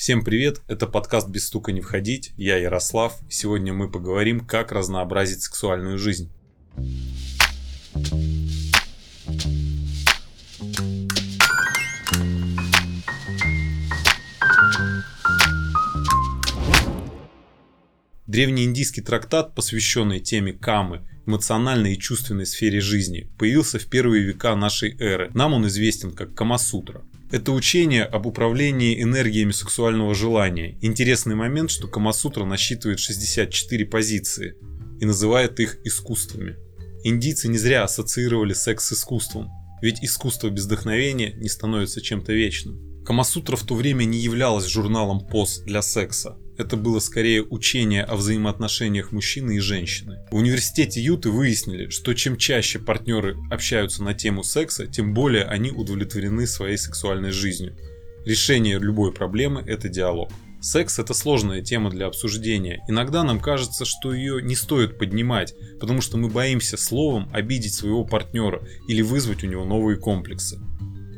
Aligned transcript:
Всем 0.00 0.24
привет, 0.24 0.62
это 0.66 0.86
подкаст 0.86 1.28
«Без 1.28 1.48
стука 1.48 1.72
не 1.72 1.82
входить», 1.82 2.32
я 2.38 2.56
Ярослав. 2.56 3.20
Сегодня 3.28 3.74
мы 3.74 3.90
поговорим, 3.90 4.40
как 4.40 4.72
разнообразить 4.72 5.42
сексуальную 5.42 5.98
жизнь. 5.98 6.32
Древний 18.26 18.64
индийский 18.64 19.02
трактат, 19.02 19.54
посвященный 19.54 20.20
теме 20.20 20.54
камы, 20.54 21.06
эмоциональной 21.26 21.92
и 21.92 21.98
чувственной 21.98 22.46
сфере 22.46 22.80
жизни, 22.80 23.30
появился 23.38 23.78
в 23.78 23.84
первые 23.84 24.24
века 24.24 24.56
нашей 24.56 24.96
эры. 24.98 25.30
Нам 25.34 25.52
он 25.52 25.66
известен 25.66 26.12
как 26.12 26.34
Камасутра. 26.34 27.02
Это 27.30 27.52
учение 27.52 28.02
об 28.02 28.26
управлении 28.26 29.00
энергиями 29.00 29.52
сексуального 29.52 30.16
желания. 30.16 30.76
Интересный 30.80 31.36
момент, 31.36 31.70
что 31.70 31.86
Камасутра 31.86 32.44
насчитывает 32.44 32.98
64 32.98 33.86
позиции 33.86 34.56
и 35.00 35.04
называет 35.04 35.60
их 35.60 35.78
искусствами. 35.84 36.56
Индийцы 37.04 37.46
не 37.46 37.56
зря 37.56 37.84
ассоциировали 37.84 38.52
секс 38.52 38.88
с 38.88 38.94
искусством, 38.94 39.48
ведь 39.80 40.02
искусство 40.02 40.50
без 40.50 40.64
вдохновения 40.64 41.32
не 41.34 41.48
становится 41.48 42.00
чем-то 42.00 42.32
вечным. 42.32 43.04
Камасутра 43.04 43.54
в 43.54 43.62
то 43.62 43.76
время 43.76 44.04
не 44.04 44.18
являлась 44.18 44.66
журналом 44.66 45.24
поз 45.24 45.60
для 45.60 45.82
секса, 45.82 46.36
это 46.60 46.76
было 46.76 46.98
скорее 46.98 47.42
учение 47.42 48.04
о 48.04 48.16
взаимоотношениях 48.16 49.12
мужчины 49.12 49.56
и 49.56 49.60
женщины. 49.60 50.18
В 50.30 50.36
университете 50.36 51.00
Юты 51.00 51.30
выяснили, 51.30 51.88
что 51.88 52.12
чем 52.12 52.36
чаще 52.36 52.78
партнеры 52.78 53.36
общаются 53.50 54.04
на 54.04 54.12
тему 54.12 54.42
секса, 54.42 54.86
тем 54.86 55.14
более 55.14 55.44
они 55.44 55.70
удовлетворены 55.70 56.46
своей 56.46 56.76
сексуальной 56.76 57.30
жизнью. 57.30 57.76
Решение 58.26 58.78
любой 58.78 59.12
проблемы– 59.12 59.64
это 59.66 59.88
диалог. 59.88 60.30
Секс– 60.60 60.98
это 60.98 61.14
сложная 61.14 61.62
тема 61.62 61.88
для 61.88 62.06
обсуждения. 62.06 62.84
Иногда 62.86 63.24
нам 63.24 63.40
кажется, 63.40 63.86
что 63.86 64.12
ее 64.12 64.42
не 64.42 64.54
стоит 64.54 64.98
поднимать, 64.98 65.54
потому 65.80 66.02
что 66.02 66.18
мы 66.18 66.28
боимся 66.28 66.76
словом 66.76 67.30
обидеть 67.32 67.74
своего 67.74 68.04
партнера 68.04 68.62
или 68.86 69.00
вызвать 69.00 69.42
у 69.42 69.46
него 69.46 69.64
новые 69.64 69.96
комплексы. 69.96 70.60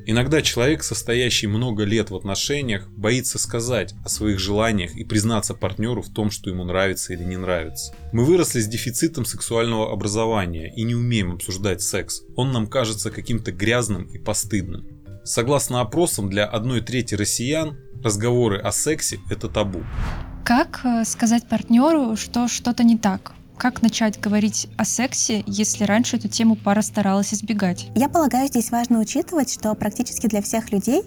Иногда 0.05 0.43
человек, 0.43 0.83
состоящий 0.83 1.47
много 1.47 1.85
лет 1.85 2.11
в 2.11 2.17
отношениях, 2.17 2.89
боится 2.89 3.39
сказать 3.39 3.95
о 4.05 4.09
своих 4.09 4.41
желаниях 4.41 4.97
и 4.97 5.05
признаться 5.05 5.55
партнеру 5.55 6.03
в 6.03 6.13
том, 6.13 6.31
что 6.31 6.51
ему 6.51 6.65
нравится 6.65 7.13
или 7.13 7.23
не 7.23 7.37
нравится. 7.37 7.95
Мы 8.13 8.25
выросли 8.25 8.61
с 8.61 8.67
дефицитом 8.67 9.25
сексуального 9.25 9.93
образования 9.93 10.73
и 10.75 10.83
не 10.83 10.97
умеем 10.97 11.33
обсуждать 11.33 11.83
секс. 11.83 12.23
Он 12.37 12.53
нам 12.53 12.67
кажется 12.67 13.11
каким-то 13.11 13.53
грязным 13.53 14.05
и 14.05 14.19
постыдным. 14.19 14.87
Согласно 15.25 15.81
опросам, 15.81 16.29
для 16.29 16.47
одной 16.47 16.81
трети 16.81 17.15
россиян 17.15 17.79
разговоры 18.03 18.59
о 18.59 18.73
сексе– 18.73 19.21
это 19.31 19.49
табу. 19.49 19.85
Как 20.45 20.81
э, 20.85 21.05
сказать 21.05 21.49
партнеру, 21.49 22.17
что 22.17 22.49
что-то 22.49 22.83
не 22.83 22.99
так? 22.99 23.33
Как 23.57 23.81
начать 23.81 24.21
говорить 24.21 24.69
о 24.77 24.85
сексе, 24.85 25.45
если 25.47 25.85
раньше 25.85 26.17
эту 26.17 26.29
тему 26.29 26.57
пара 26.57 26.83
старалась 26.83 27.33
избегать? 27.33 27.89
Я 27.95 28.09
полагаю, 28.09 28.49
здесь 28.49 28.71
важно 28.71 28.99
учитывать, 28.99 29.53
что 29.53 29.75
практически 29.75 30.27
для 30.27 30.43
всех 30.43 30.73
людей 30.73 31.03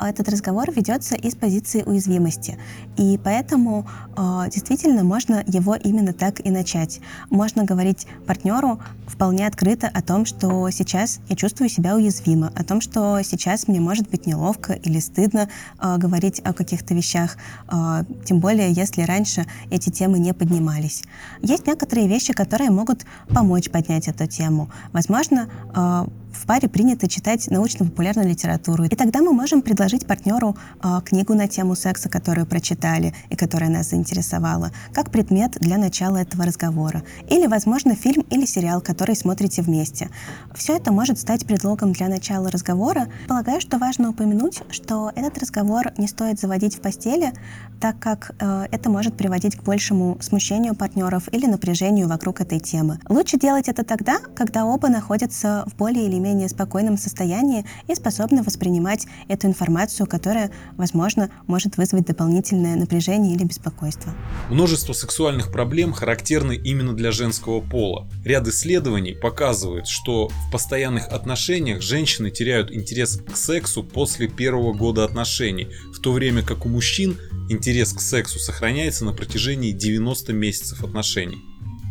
а, 0.00 0.08
этот 0.08 0.28
разговор 0.28 0.72
ведется 0.72 1.14
из 1.14 1.36
позиции 1.36 1.82
уязвимости. 1.82 2.58
И 2.96 3.18
поэтому 3.22 3.86
э, 4.16 4.50
действительно 4.50 5.04
можно 5.04 5.44
его 5.46 5.74
именно 5.74 6.12
так 6.12 6.44
и 6.44 6.50
начать. 6.50 7.00
Можно 7.28 7.64
говорить 7.64 8.06
партнеру 8.26 8.80
вполне 9.06 9.46
открыто 9.46 9.88
о 9.88 10.02
том, 10.02 10.24
что 10.24 10.70
сейчас 10.70 11.20
я 11.28 11.36
чувствую 11.36 11.68
себя 11.68 11.94
уязвимо, 11.94 12.50
о 12.56 12.64
том, 12.64 12.80
что 12.80 13.20
сейчас 13.22 13.68
мне 13.68 13.78
может 13.78 14.08
быть 14.08 14.26
неловко 14.26 14.72
или 14.72 14.98
стыдно 15.00 15.50
э, 15.78 15.96
говорить 15.98 16.40
о 16.40 16.54
каких-то 16.54 16.94
вещах, 16.94 17.36
э, 17.70 18.04
тем 18.24 18.40
более 18.40 18.72
если 18.72 19.02
раньше 19.02 19.46
эти 19.70 19.90
темы 19.90 20.18
не 20.18 20.32
поднимались. 20.32 21.04
Есть 21.42 21.66
некоторые 21.66 21.99
некоторые 22.00 22.08
вещи, 22.08 22.32
которые 22.32 22.70
могут 22.70 23.04
помочь 23.28 23.70
поднять 23.70 24.08
эту 24.08 24.26
тему. 24.26 24.70
Возможно, 24.92 25.48
э, 25.74 26.06
в 26.32 26.46
паре 26.46 26.68
принято 26.68 27.08
читать 27.08 27.50
научно-популярную 27.50 28.28
литературу. 28.28 28.84
И 28.84 28.96
тогда 28.96 29.20
мы 29.20 29.32
можем 29.32 29.62
предложить 29.62 30.06
партнеру 30.06 30.56
э, 30.82 31.00
книгу 31.04 31.34
на 31.34 31.48
тему 31.48 31.74
секса, 31.74 32.08
которую 32.08 32.46
прочитали 32.46 33.14
и 33.28 33.36
которая 33.36 33.70
нас 33.70 33.90
заинтересовала, 33.90 34.70
как 34.92 35.10
предмет 35.10 35.52
для 35.60 35.78
начала 35.78 36.18
этого 36.18 36.44
разговора. 36.44 37.02
Или, 37.28 37.46
возможно, 37.46 37.94
фильм 37.94 38.24
или 38.30 38.44
сериал, 38.44 38.80
который 38.80 39.16
смотрите 39.16 39.62
вместе. 39.62 40.10
Все 40.54 40.76
это 40.76 40.92
может 40.92 41.18
стать 41.18 41.46
предлогом 41.46 41.92
для 41.92 42.08
начала 42.08 42.50
разговора. 42.50 43.08
Полагаю, 43.28 43.60
что 43.60 43.78
важно 43.78 44.10
упомянуть, 44.10 44.62
что 44.70 45.12
этот 45.14 45.38
разговор 45.38 45.92
не 45.98 46.06
стоит 46.06 46.40
заводить 46.40 46.76
в 46.76 46.80
постели, 46.80 47.32
так 47.80 47.98
как 47.98 48.32
э, 48.38 48.66
это 48.70 48.90
может 48.90 49.16
приводить 49.16 49.56
к 49.56 49.62
большему 49.62 50.18
смущению 50.20 50.74
партнеров 50.74 51.28
или 51.32 51.46
напряжению 51.46 52.08
вокруг 52.08 52.40
этой 52.40 52.60
темы. 52.60 53.00
Лучше 53.08 53.38
делать 53.38 53.68
это 53.68 53.84
тогда, 53.84 54.18
когда 54.36 54.64
оба 54.64 54.88
находятся 54.88 55.64
в 55.66 55.76
более 55.76 56.06
или 56.06 56.19
менее 56.20 56.48
спокойном 56.48 56.96
состоянии 56.96 57.64
и 57.88 57.94
способны 57.94 58.42
воспринимать 58.42 59.06
эту 59.28 59.46
информацию, 59.46 60.06
которая, 60.06 60.50
возможно, 60.76 61.30
может 61.46 61.76
вызвать 61.76 62.06
дополнительное 62.06 62.76
напряжение 62.76 63.34
или 63.34 63.44
беспокойство. 63.44 64.12
Множество 64.48 64.92
сексуальных 64.92 65.50
проблем 65.50 65.92
характерны 65.92 66.54
именно 66.56 66.94
для 66.94 67.12
женского 67.12 67.60
пола. 67.60 68.08
Ряд 68.24 68.46
исследований 68.48 69.14
показывает, 69.14 69.86
что 69.86 70.28
в 70.28 70.52
постоянных 70.52 71.08
отношениях 71.08 71.82
женщины 71.82 72.30
теряют 72.30 72.70
интерес 72.70 73.16
к 73.16 73.36
сексу 73.36 73.82
после 73.82 74.28
первого 74.28 74.72
года 74.72 75.04
отношений, 75.04 75.68
в 75.94 76.00
то 76.00 76.12
время 76.12 76.42
как 76.42 76.66
у 76.66 76.68
мужчин 76.68 77.16
интерес 77.48 77.92
к 77.92 78.00
сексу 78.00 78.38
сохраняется 78.38 79.04
на 79.04 79.12
протяжении 79.12 79.72
90 79.72 80.32
месяцев 80.32 80.84
отношений. 80.84 81.38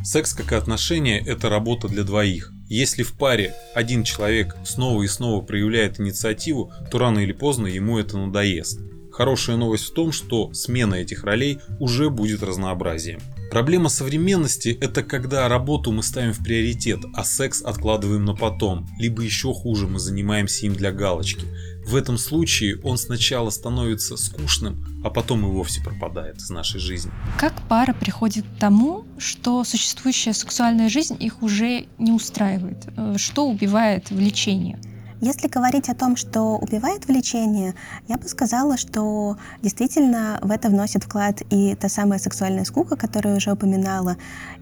Секс 0.04 0.34
как 0.34 0.54
и 0.54 0.56
отношения– 0.56 1.20
это 1.28 1.50
работа 1.50 1.88
для 1.88 2.04
двоих. 2.04 2.54
Если 2.70 3.02
в 3.02 3.14
паре 3.14 3.56
один 3.74 4.04
человек 4.04 4.56
снова 4.64 5.02
и 5.02 5.08
снова 5.08 5.44
проявляет 5.44 6.00
инициативу, 6.00 6.72
то 6.92 7.00
рано 7.00 7.18
или 7.18 7.32
поздно 7.32 7.66
ему 7.66 7.98
это 7.98 8.16
надоест. 8.16 8.80
Хорошая 9.20 9.58
новость 9.58 9.90
в 9.90 9.94
том, 9.94 10.14
что 10.14 10.54
смена 10.54 10.96
этих 10.96 11.26
ролей 11.26 11.60
уже 11.78 12.10
будет 12.10 12.42
разнообразием. 12.42 13.20
Проблема 13.52 13.90
современности– 13.90 14.70
это 14.82 15.04
когда 15.04 15.50
работу 15.50 15.92
мы 15.92 16.04
ставим 16.04 16.32
в 16.32 16.42
приоритет, 16.42 17.02
а 17.14 17.26
секс 17.26 17.62
откладываем 17.62 18.24
на 18.24 18.34
потом, 18.34 18.88
либо 18.98 19.22
еще 19.22 19.54
хуже, 19.54 19.88
мы 19.88 20.00
занимаемся 20.00 20.68
им 20.68 20.74
для 20.74 20.94
галочки. 20.94 21.46
В 21.86 21.98
этом 21.98 22.18
случае 22.18 22.80
он 22.82 22.98
сначала 22.98 23.50
становится 23.50 24.16
скучным, 24.16 24.86
а 25.04 25.10
потом 25.10 25.46
и 25.46 25.52
вовсе 25.52 25.84
пропадает 25.84 26.38
из 26.38 26.50
нашей 26.50 26.80
жизни. 26.80 27.12
Как 27.38 27.54
пара 27.68 27.92
приходит 27.92 28.46
к 28.46 28.60
тому, 28.60 29.04
что 29.18 29.66
существующая 29.66 30.32
сексуальная 30.32 30.88
жизнь 30.88 31.18
их 31.20 31.44
уже 31.44 31.88
не 31.98 32.14
устраивает? 32.14 32.88
Э, 32.96 33.16
что 33.18 33.50
убивает 33.50 34.12
влечение? 34.12 34.80
Если 35.22 35.50
говорить 35.50 35.90
о 35.90 35.96
том, 35.96 36.16
что 36.16 36.58
убивает 36.58 37.08
влечение, 37.08 37.76
я 38.08 38.18
бы 38.18 38.28
сказала, 38.30 38.78
что 38.78 39.38
действительно 39.62 40.40
в 40.42 40.50
это 40.50 40.70
вносит 40.70 41.04
вклад 41.04 41.42
и 41.50 41.76
та 41.76 41.90
самая 41.90 42.20
сексуальная 42.20 42.64
скука, 42.64 42.96
которую 42.96 43.36
уже 43.36 43.52
упоминала, 43.52 44.16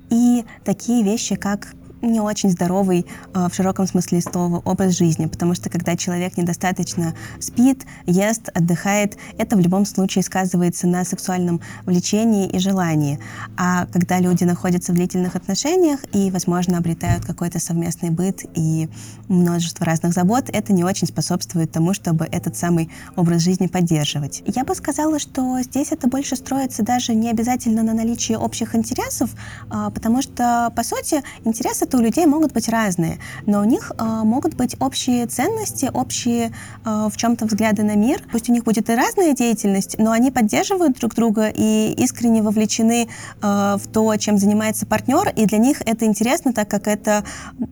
и 0.09 0.45
такие 0.65 1.03
вещи, 1.03 1.35
как 1.35 1.75
не 2.01 2.19
очень 2.19 2.49
здоровый 2.49 3.05
э, 3.33 3.47
в 3.49 3.55
широком 3.55 3.87
смысле 3.87 4.21
слова 4.21 4.61
образ 4.65 4.97
жизни, 4.97 5.25
потому 5.25 5.55
что 5.55 5.69
когда 5.69 5.95
человек 5.95 6.37
недостаточно 6.37 7.13
спит, 7.39 7.85
ест, 8.05 8.49
отдыхает, 8.53 9.17
это 9.37 9.55
в 9.55 9.59
любом 9.59 9.85
случае 9.85 10.23
сказывается 10.23 10.87
на 10.87 11.03
сексуальном 11.03 11.61
влечении 11.85 12.47
и 12.47 12.59
желании. 12.59 13.19
А 13.57 13.85
когда 13.87 14.19
люди 14.19 14.43
находятся 14.43 14.91
в 14.91 14.95
длительных 14.95 15.35
отношениях 15.35 15.99
и, 16.13 16.31
возможно, 16.31 16.77
обретают 16.77 17.25
какой-то 17.25 17.59
совместный 17.59 18.09
быт 18.09 18.43
и 18.55 18.89
множество 19.27 19.85
разных 19.85 20.13
забот, 20.13 20.49
это 20.51 20.73
не 20.73 20.83
очень 20.83 21.07
способствует 21.07 21.71
тому, 21.71 21.93
чтобы 21.93 22.25
этот 22.31 22.55
самый 22.55 22.89
образ 23.15 23.41
жизни 23.41 23.67
поддерживать. 23.67 24.43
Я 24.45 24.63
бы 24.63 24.75
сказала, 24.75 25.19
что 25.19 25.59
здесь 25.61 25.91
это 25.91 26.07
больше 26.07 26.35
строится 26.35 26.83
даже 26.83 27.13
не 27.15 27.29
обязательно 27.29 27.83
на 27.83 27.93
наличии 27.93 28.33
общих 28.33 28.75
интересов, 28.75 29.31
э, 29.69 29.89
потому 29.93 30.21
что, 30.21 30.71
по 30.75 30.83
сути, 30.83 31.23
интересы 31.43 31.86
Интересы 31.87 31.97
у 31.97 32.05
людей 32.05 32.25
могут 32.25 32.51
быть 32.51 32.67
разные, 32.67 33.17
но 33.45 33.61
у 33.61 33.63
них 33.63 33.93
э, 33.97 34.03
могут 34.03 34.55
быть 34.55 34.75
общие 34.81 35.25
ценности, 35.25 35.89
общие 35.93 36.51
э, 36.85 37.07
в 37.09 37.15
чем-то 37.15 37.45
взгляды 37.45 37.83
на 37.83 37.95
мир. 37.95 38.21
Пусть 38.29 38.49
у 38.49 38.53
них 38.53 38.65
будет 38.65 38.89
и 38.89 38.95
разная 38.95 39.33
деятельность, 39.33 39.95
но 39.97 40.11
они 40.11 40.29
поддерживают 40.29 40.99
друг 40.99 41.15
друга 41.15 41.47
и 41.47 41.93
искренне 41.97 42.41
вовлечены 42.41 43.07
э, 43.41 43.41
в 43.41 43.87
то, 43.93 44.15
чем 44.17 44.37
занимается 44.37 44.85
партнер, 44.85 45.31
и 45.33 45.45
для 45.45 45.59
них 45.59 45.81
это 45.85 46.05
интересно, 46.05 46.51
так 46.51 46.69
как 46.69 46.87
это 46.87 47.23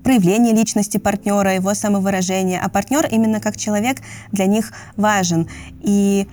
проявление 0.03 0.53
личности 0.53 0.97
партнера, 0.97 1.53
его 1.53 1.73
самовыражение, 1.73 2.61
а 2.63 2.69
партнер 2.69 3.05
именно 3.11 3.41
как 3.41 3.57
человек 3.57 3.97
для 4.31 4.45
них 4.45 4.71
важен. 4.95 5.49
И 5.81 6.27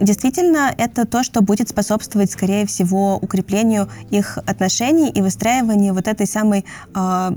Действительно, 0.00 0.72
это 0.76 1.06
то, 1.06 1.22
что 1.22 1.42
будет 1.42 1.68
способствовать, 1.68 2.30
скорее 2.30 2.66
всего, 2.66 3.16
укреплению 3.16 3.88
их 4.10 4.38
отношений 4.38 5.10
и 5.10 5.22
выстраиванию 5.22 5.94
вот 5.94 6.06
этой 6.06 6.26
самой 6.26 6.64
э, 6.94 7.30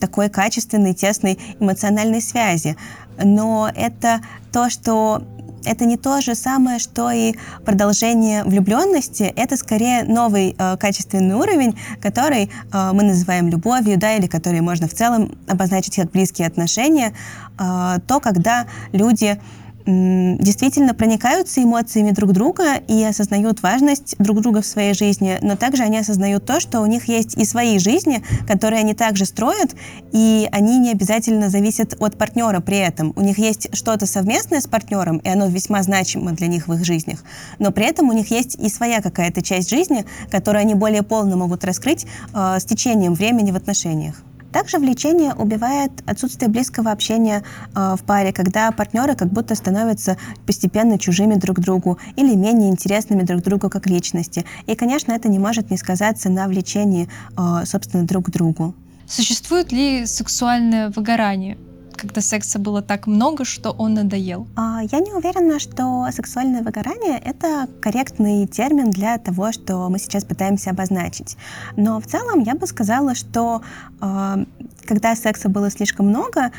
такой 0.00 0.28
качественной, 0.28 0.94
тесной 0.94 1.38
эмоциональной 1.60 2.20
связи. 2.20 2.76
Но 3.22 3.70
это 3.74 4.20
то, 4.52 4.70
что 4.70 5.22
это 5.64 5.84
не 5.84 5.96
то 5.96 6.20
же 6.20 6.34
самое, 6.34 6.78
что 6.78 7.10
и 7.10 7.34
продолжение 7.64 8.44
влюбленности. 8.44 9.24
Это 9.36 9.56
скорее 9.56 10.04
новый 10.04 10.54
э, 10.58 10.76
качественный 10.76 11.34
уровень, 11.34 11.78
который 12.00 12.50
э, 12.72 12.90
мы 12.92 13.02
называем 13.02 13.48
любовью, 13.48 13.98
да, 13.98 14.14
или 14.14 14.26
который 14.26 14.60
можно 14.60 14.88
в 14.88 14.94
целом 14.94 15.36
обозначить 15.48 15.96
как 15.96 16.10
близкие 16.10 16.46
отношения. 16.46 17.12
Э, 17.58 17.98
то, 18.06 18.20
когда 18.20 18.66
люди 18.92 19.40
действительно 19.88 20.92
проникаются 20.92 21.62
эмоциями 21.62 22.10
друг 22.10 22.32
друга 22.32 22.76
и 22.88 23.02
осознают 23.04 23.62
важность 23.62 24.16
друг 24.18 24.42
друга 24.42 24.60
в 24.60 24.66
своей 24.66 24.92
жизни, 24.92 25.38
но 25.40 25.56
также 25.56 25.82
они 25.82 25.98
осознают 25.98 26.44
то, 26.44 26.60
что 26.60 26.80
у 26.80 26.86
них 26.86 27.08
есть 27.08 27.38
и 27.38 27.44
свои 27.46 27.78
жизни, 27.78 28.22
которые 28.46 28.80
они 28.80 28.92
также 28.92 29.24
строят, 29.24 29.74
и 30.12 30.46
они 30.52 30.78
не 30.78 30.90
обязательно 30.90 31.48
зависят 31.48 31.96
от 32.00 32.18
партнера 32.18 32.60
при 32.60 32.76
этом. 32.78 33.14
У 33.16 33.22
них 33.22 33.38
есть 33.38 33.74
что-то 33.74 34.04
совместное 34.04 34.60
с 34.60 34.66
партнером, 34.66 35.18
и 35.18 35.28
оно 35.28 35.46
весьма 35.48 35.82
значимо 35.82 36.32
для 36.32 36.48
них 36.48 36.68
в 36.68 36.72
их 36.74 36.84
жизнях, 36.84 37.24
но 37.58 37.70
при 37.70 37.86
этом 37.86 38.10
у 38.10 38.12
них 38.12 38.30
есть 38.30 38.56
и 38.56 38.68
своя 38.68 39.00
какая-то 39.00 39.40
часть 39.40 39.70
жизни, 39.70 40.04
которую 40.30 40.60
они 40.60 40.74
более 40.74 41.02
полно 41.02 41.36
могут 41.36 41.64
раскрыть 41.64 42.06
э, 42.34 42.58
с 42.60 42.64
течением 42.64 43.14
времени 43.14 43.52
в 43.52 43.56
отношениях. 43.56 44.22
Также 44.52 44.78
влечение 44.78 45.34
убивает 45.34 45.92
отсутствие 46.06 46.48
близкого 46.48 46.90
общения 46.90 47.42
э, 47.74 47.96
в 47.98 48.04
паре, 48.04 48.32
когда 48.32 48.70
партнеры 48.72 49.14
как 49.14 49.28
будто 49.32 49.54
становятся 49.54 50.16
постепенно 50.46 50.98
чужими 50.98 51.34
друг 51.34 51.60
другу 51.60 51.98
или 52.16 52.34
менее 52.34 52.70
интересными 52.70 53.22
друг 53.22 53.42
другу 53.42 53.68
как 53.68 53.86
личности. 53.86 54.44
И, 54.66 54.74
конечно, 54.74 55.12
это 55.12 55.28
не 55.28 55.38
может 55.38 55.70
не 55.70 55.76
сказаться 55.76 56.30
на 56.30 56.46
влечении, 56.48 57.08
э, 57.36 57.64
собственно, 57.66 58.04
друг 58.04 58.26
к 58.26 58.30
другу. 58.30 58.74
Существует 59.06 59.72
ли 59.72 60.06
сексуальное 60.06 60.90
выгорание? 60.90 61.56
Когда 61.98 62.20
секса 62.20 62.58
было 62.58 62.80
так 62.80 63.06
много, 63.06 63.44
что 63.44 63.70
он 63.72 63.94
надоел? 63.94 64.46
А, 64.56 64.80
я 64.82 65.00
не 65.00 65.12
уверена, 65.12 65.58
что 65.58 66.06
сексуальное 66.12 66.62
выгорание— 66.62 67.18
это 67.24 67.68
корректный 67.80 68.46
термин 68.46 68.90
для 68.90 69.18
того, 69.18 69.52
что 69.52 69.88
мы 69.88 69.98
сейчас 69.98 70.24
пытаемся 70.24 70.70
обозначить. 70.70 71.36
Но 71.76 72.00
в 72.00 72.06
целом 72.06 72.40
я 72.40 72.54
бы 72.54 72.66
сказала, 72.66 73.14
что 73.14 73.62
а, 74.00 74.38
когда 74.86 75.14
секса 75.14 75.48
было 75.48 75.70
слишком 75.70 76.08
много, 76.08 76.50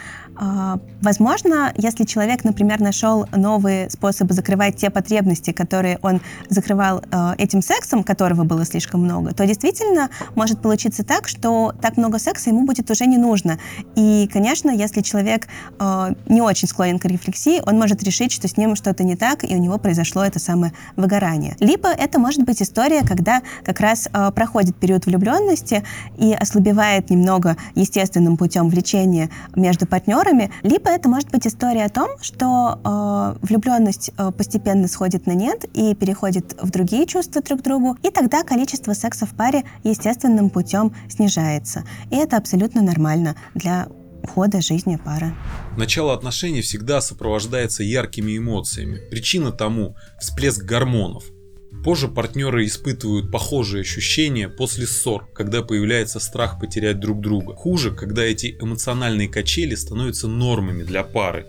возможно, 1.01 1.73
если 1.75 2.03
человек, 2.05 2.43
например, 2.43 2.79
нашел 2.79 3.25
новые 3.35 3.89
способы 3.89 4.33
закрывать 4.33 4.77
те 4.77 4.89
потребности, 4.89 5.51
которые 5.51 5.99
он 6.01 6.21
закрывал 6.49 7.01
а, 7.11 7.35
этим 7.37 7.61
сексом, 7.61 8.03
которого 8.03 8.43
было 8.43 8.65
слишком 8.65 9.03
много, 9.03 9.33
то 9.33 9.45
действительно 9.45 10.09
может 10.35 10.61
получиться 10.61 11.03
так, 11.03 11.27
что 11.27 11.73
так 11.81 11.97
много 11.97 12.19
секса 12.19 12.49
ему 12.49 12.65
будет 12.65 12.89
уже 12.89 13.05
не 13.05 13.17
нужно. 13.17 13.59
И, 13.95 14.29
конечно, 14.31 14.69
если 14.69 15.01
человек 15.01 15.47
а, 15.77 16.13
не 16.27 16.41
очень 16.41 16.67
склонен 16.67 16.99
к 16.99 17.05
рефлексии, 17.05 17.61
он 17.65 17.77
может 17.77 18.01
решить, 18.03 18.31
что 18.31 18.47
с 18.47 18.55
ним 18.55 18.75
что-то 18.75 19.03
не 19.03 19.15
так, 19.15 19.43
и 19.43 19.55
у 19.55 19.59
него 19.59 19.77
произошло 19.77 20.23
это 20.23 20.39
самое 20.39 20.73
выгорание. 20.95 21.55
Либо 21.59 21.89
это 21.89 22.19
может 22.19 22.43
быть 22.43 22.61
история, 22.61 23.03
когда 23.03 23.41
как 23.63 23.79
раз 23.79 24.07
проходит 24.35 24.75
период 24.75 25.05
влюбленности 25.05 25.83
и 26.17 26.33
ослабевает 26.33 27.09
немного 27.09 27.57
естественным 27.75 28.37
путем 28.37 28.69
влечения 28.69 29.29
между 29.55 29.85
партнерами, 29.85 30.28
партнерами, 30.29 30.51
либо 30.63 30.89
это 30.89 31.09
может 31.09 31.29
быть 31.29 31.47
история 31.47 31.85
о 31.85 31.89
том, 31.89 32.09
что 32.21 32.79
э, 32.83 33.45
влюбленность 33.45 34.11
э, 34.17 34.31
постепенно 34.31 34.87
сходит 34.87 35.25
на 35.25 35.33
нет 35.33 35.65
и 35.73 35.95
переходит 35.95 36.55
в 36.61 36.69
другие 36.69 37.05
чувства 37.05 37.41
друг 37.41 37.61
к 37.61 37.63
другу, 37.63 37.97
и 38.03 38.09
тогда 38.09 38.43
количество 38.43 38.93
секса 38.93 39.25
в 39.25 39.35
паре 39.35 39.63
естественным 39.83 40.49
путем 40.49 40.93
снижается. 41.09 41.83
И 42.11 42.15
это 42.15 42.37
абсолютно 42.37 42.81
нормально 42.81 43.35
для 43.55 43.87
хода 44.33 44.61
жизни 44.61 44.97
пары. 45.03 45.33
Начало 45.77 46.13
отношений 46.13 46.61
всегда 46.61 47.01
сопровождается 47.01 47.83
яркими 47.83 48.37
эмоциями. 48.37 48.99
Причина 49.09 49.51
тому– 49.51 49.95
всплеск 50.19 50.63
гормонов– 50.63 51.23
Позже 51.83 52.09
партнеры 52.09 52.65
испытывают 52.65 53.31
похожие 53.31 53.81
ощущения 53.81 54.49
после 54.49 54.85
ссор, 54.85 55.29
когда 55.33 55.61
появляется 55.61 56.19
страх 56.19 56.59
потерять 56.59 56.99
друг 56.99 57.21
друга. 57.21 57.55
Хуже, 57.55 57.91
когда 57.91 58.23
эти 58.23 58.57
эмоциональные 58.59 59.29
качели 59.29 59.75
становятся 59.75 60.27
нормами 60.27 60.83
для 60.83 61.03
пары, 61.03 61.45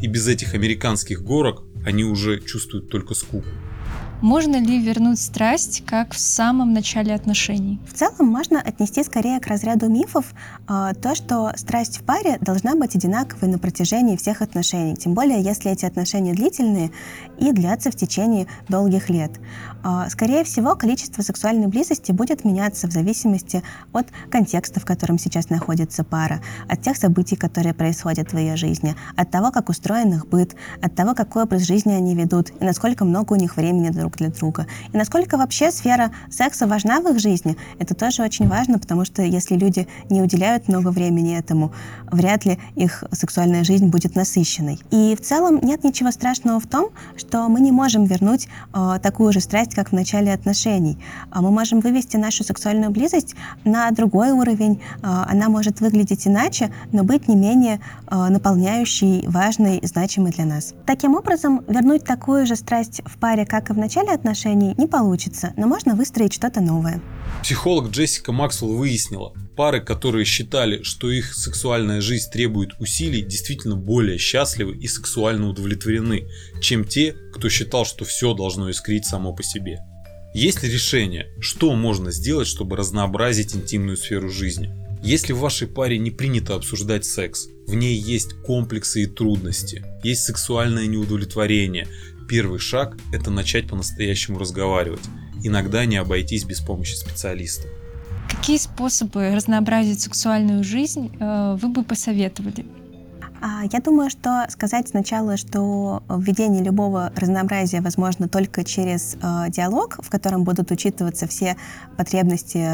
и 0.00 0.06
без 0.06 0.26
этих 0.26 0.54
американских 0.54 1.22
горок 1.22 1.62
они 1.84 2.04
уже 2.04 2.40
чувствуют 2.40 2.88
только 2.88 3.14
скуку. 3.14 3.48
Можно 4.22 4.56
ли 4.56 4.78
вернуть 4.78 5.20
страсть, 5.20 5.84
как 5.86 6.14
в 6.14 6.18
самом 6.18 6.72
начале 6.72 7.14
отношений? 7.14 7.78
В 7.86 7.92
целом 7.92 8.26
можно 8.26 8.58
отнести 8.58 9.04
скорее 9.04 9.38
к 9.38 9.46
разряду 9.48 9.90
мифов 9.90 10.32
э, 10.66 10.92
то, 11.02 11.14
что 11.14 11.52
страсть 11.56 11.98
в 11.98 12.04
паре 12.04 12.38
должна 12.40 12.74
быть 12.74 12.96
одинаковой 12.96 13.50
на 13.50 13.58
протяжении 13.58 14.16
всех 14.16 14.40
отношений, 14.40 14.96
тем 14.96 15.12
более 15.12 15.42
если 15.42 15.70
эти 15.70 15.84
отношения 15.84 16.32
длительные 16.32 16.90
и 17.38 17.52
длятся 17.52 17.90
в 17.90 17.96
течение 17.96 18.46
долгих 18.68 19.10
лет. 19.10 19.32
Э, 19.84 20.06
скорее 20.08 20.44
всего, 20.44 20.74
количество 20.74 21.20
сексуальной 21.20 21.66
близости 21.66 22.12
будет 22.12 22.44
меняться 22.44 22.88
в 22.88 22.92
зависимости 22.92 23.62
от 23.92 24.06
контекста, 24.30 24.80
в 24.80 24.86
котором 24.86 25.18
сейчас 25.18 25.50
находится 25.50 26.02
пара, 26.02 26.40
от 26.68 26.80
тех 26.80 26.96
событий, 26.96 27.36
которые 27.36 27.74
происходят 27.74 28.32
в 28.32 28.38
ее 28.38 28.56
жизни, 28.56 28.96
от 29.16 29.30
того, 29.30 29.50
как 29.50 29.68
устроен 29.68 30.14
их 30.14 30.26
быт, 30.26 30.56
от 30.80 30.94
того, 30.94 31.14
какой 31.14 31.42
образ 31.42 31.62
жизни 31.62 31.92
они 31.92 32.14
ведут 32.14 32.52
и 32.58 32.64
насколько 32.64 33.04
много 33.04 33.34
у 33.34 33.36
них 33.36 33.56
времени 33.56 33.90
друг 33.90 34.03
друг 34.04 34.16
для 34.18 34.28
друга. 34.28 34.66
И 34.92 34.96
насколько 34.96 35.38
вообще 35.38 35.70
сфера 35.70 36.10
секса 36.30 36.66
важна 36.66 37.00
в 37.00 37.08
их 37.08 37.18
жизни, 37.18 37.56
это 37.78 37.94
тоже 37.94 38.22
очень 38.22 38.48
важно, 38.48 38.78
потому 38.78 39.06
что 39.06 39.22
если 39.22 39.56
люди 39.56 39.88
не 40.10 40.20
уделяют 40.20 40.68
много 40.68 40.88
времени 40.88 41.38
этому, 41.38 41.72
вряд 42.12 42.44
ли 42.44 42.58
их 42.76 43.04
сексуальная 43.12 43.64
жизнь 43.64 43.86
будет 43.86 44.14
насыщенной. 44.14 44.78
И 44.90 45.16
в 45.16 45.22
целом 45.22 45.58
нет 45.62 45.84
ничего 45.84 46.10
страшного 46.10 46.60
в 46.60 46.66
том, 46.66 46.90
что 47.16 47.48
мы 47.48 47.60
не 47.60 47.72
можем 47.72 48.04
вернуть 48.04 48.48
э, 48.74 48.98
такую 49.02 49.32
же 49.32 49.40
страсть, 49.40 49.74
как 49.74 49.88
в 49.88 49.92
начале 49.92 50.34
отношений. 50.34 50.98
А 51.30 51.40
мы 51.40 51.50
можем 51.50 51.80
вывести 51.80 52.18
нашу 52.18 52.44
сексуальную 52.44 52.90
близость 52.90 53.34
на 53.64 53.90
другой 53.90 54.32
уровень. 54.32 54.82
Э, 55.02 55.24
она 55.30 55.48
может 55.48 55.80
выглядеть 55.80 56.26
иначе, 56.26 56.70
но 56.92 57.04
быть 57.04 57.26
не 57.28 57.36
менее 57.36 57.80
наполняющей, 58.10 59.26
важной, 59.26 59.80
значимой 59.82 60.30
для 60.30 60.44
нас. 60.44 60.74
Таким 60.86 61.14
образом, 61.14 61.62
вернуть 61.68 62.04
такую 62.04 62.46
же 62.46 62.54
страсть 62.54 63.00
в 63.06 63.16
паре, 63.18 63.46
как 63.46 63.70
и 63.70 63.72
в 63.72 63.78
начале 63.78 63.93
начале 63.94 64.12
отношений 64.12 64.74
не 64.76 64.88
получится, 64.88 65.52
но 65.56 65.68
можно 65.68 65.94
выстроить 65.94 66.34
что-то 66.34 66.60
новое. 66.60 67.00
Психолог 67.42 67.90
Джессика 67.90 68.32
Максвелл 68.32 68.74
выяснила, 68.74 69.32
пары, 69.56 69.80
которые 69.80 70.24
считали, 70.24 70.82
что 70.82 71.10
их 71.10 71.32
сексуальная 71.32 72.00
жизнь 72.00 72.28
требует 72.32 72.70
усилий, 72.80 73.22
действительно 73.22 73.76
более 73.76 74.18
счастливы 74.18 74.76
и 74.76 74.88
сексуально 74.88 75.48
удовлетворены, 75.48 76.26
чем 76.60 76.84
те, 76.84 77.14
кто 77.32 77.48
считал, 77.48 77.84
что 77.84 78.04
все 78.04 78.34
должно 78.34 78.68
искрить 78.68 79.06
само 79.06 79.32
по 79.32 79.44
себе. 79.44 79.78
Есть 80.34 80.64
ли 80.64 80.70
решение, 80.70 81.28
что 81.38 81.72
можно 81.76 82.10
сделать, 82.10 82.48
чтобы 82.48 82.76
разнообразить 82.76 83.54
интимную 83.54 83.96
сферу 83.96 84.28
жизни? 84.28 84.74
Если 85.04 85.34
в 85.34 85.38
вашей 85.38 85.68
паре 85.68 85.98
не 85.98 86.10
принято 86.10 86.54
обсуждать 86.54 87.04
секс, 87.04 87.46
в 87.66 87.74
ней 87.74 87.94
есть 87.94 88.32
комплексы 88.42 89.02
и 89.02 89.06
трудности, 89.06 89.84
есть 90.02 90.24
сексуальное 90.24 90.86
неудовлетворение, 90.86 91.86
Первый 92.28 92.58
шаг– 92.58 92.96
это 93.12 93.30
начать 93.30 93.68
по-настоящему 93.68 94.38
разговаривать. 94.38 95.02
Иногда 95.42 95.84
не 95.84 95.96
обойтись 95.96 96.44
без 96.44 96.60
помощи 96.60 96.94
специалиста. 96.94 97.68
Какие 98.28 98.56
способы 98.56 99.34
разнообразить 99.34 100.00
сексуальную 100.00 100.64
жизнь 100.64 101.14
э, 101.20 101.56
вы 101.60 101.68
бы 101.68 101.84
посоветовали? 101.84 102.64
А, 103.46 103.64
я 103.70 103.80
думаю, 103.80 104.08
что 104.08 104.46
сказать 104.48 104.88
сначала, 104.88 105.36
что 105.36 106.02
введение 106.08 106.64
любого 106.64 107.12
разнообразия 107.14 107.82
возможно 107.82 108.26
только 108.26 108.64
через 108.64 109.16
э, 109.20 109.50
диалог, 109.50 109.98
в 110.02 110.08
котором 110.08 110.44
будут 110.44 110.70
учитываться 110.70 111.28
все 111.28 111.56
потребности 111.98 112.66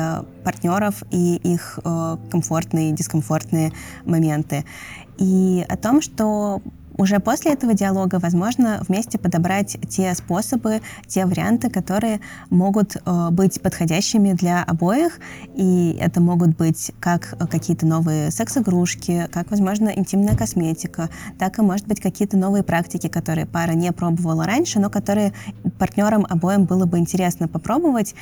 партнеров 0.45 1.03
и 1.11 1.37
их 1.37 1.81
э, 1.85 2.17
комфортные 2.31 2.91
и 2.91 2.93
дискомфортные 2.93 3.73
моменты. 4.05 4.65
И 5.19 5.67
о 5.69 5.77
том, 5.77 6.01
что 6.01 6.63
уже 7.01 7.19
после 7.19 7.53
этого 7.53 7.73
диалога 7.73 8.19
возможно 8.19 8.83
вместе 8.87 9.19
подобрать 9.19 9.79
те 9.89 10.15
способы, 10.15 10.83
те 11.07 11.25
варианты, 11.25 11.71
которые 11.71 12.21
могут 12.51 12.97
э, 12.97 13.29
быть 13.31 13.61
подходящими 13.63 14.33
для 14.35 14.63
обоих. 14.63 15.19
И 15.55 15.97
это 15.99 16.21
могут 16.21 16.59
быть 16.59 16.93
как 17.01 17.39
какие-то 17.51 17.87
новые 17.87 18.31
секс-игрушки, 18.31 19.29
как, 19.33 19.51
возможно, 19.51 19.89
интимная 19.89 20.37
косметика, 20.37 21.09
так 21.39 21.59
и, 21.59 21.63
может 21.63 21.87
быть, 21.87 22.01
какие-то 22.01 22.37
новые 22.37 22.63
практики, 22.63 23.09
которые 23.09 23.47
пара 23.47 23.73
не 23.73 23.91
пробовала 23.93 24.45
раньше, 24.45 24.79
но 24.79 24.91
которые 24.91 25.33
партнерам 25.79 26.27
обоим 26.29 26.67
было 26.67 26.85
бы 26.85 26.99
интересно 26.99 27.49
попробовать. 27.49 28.15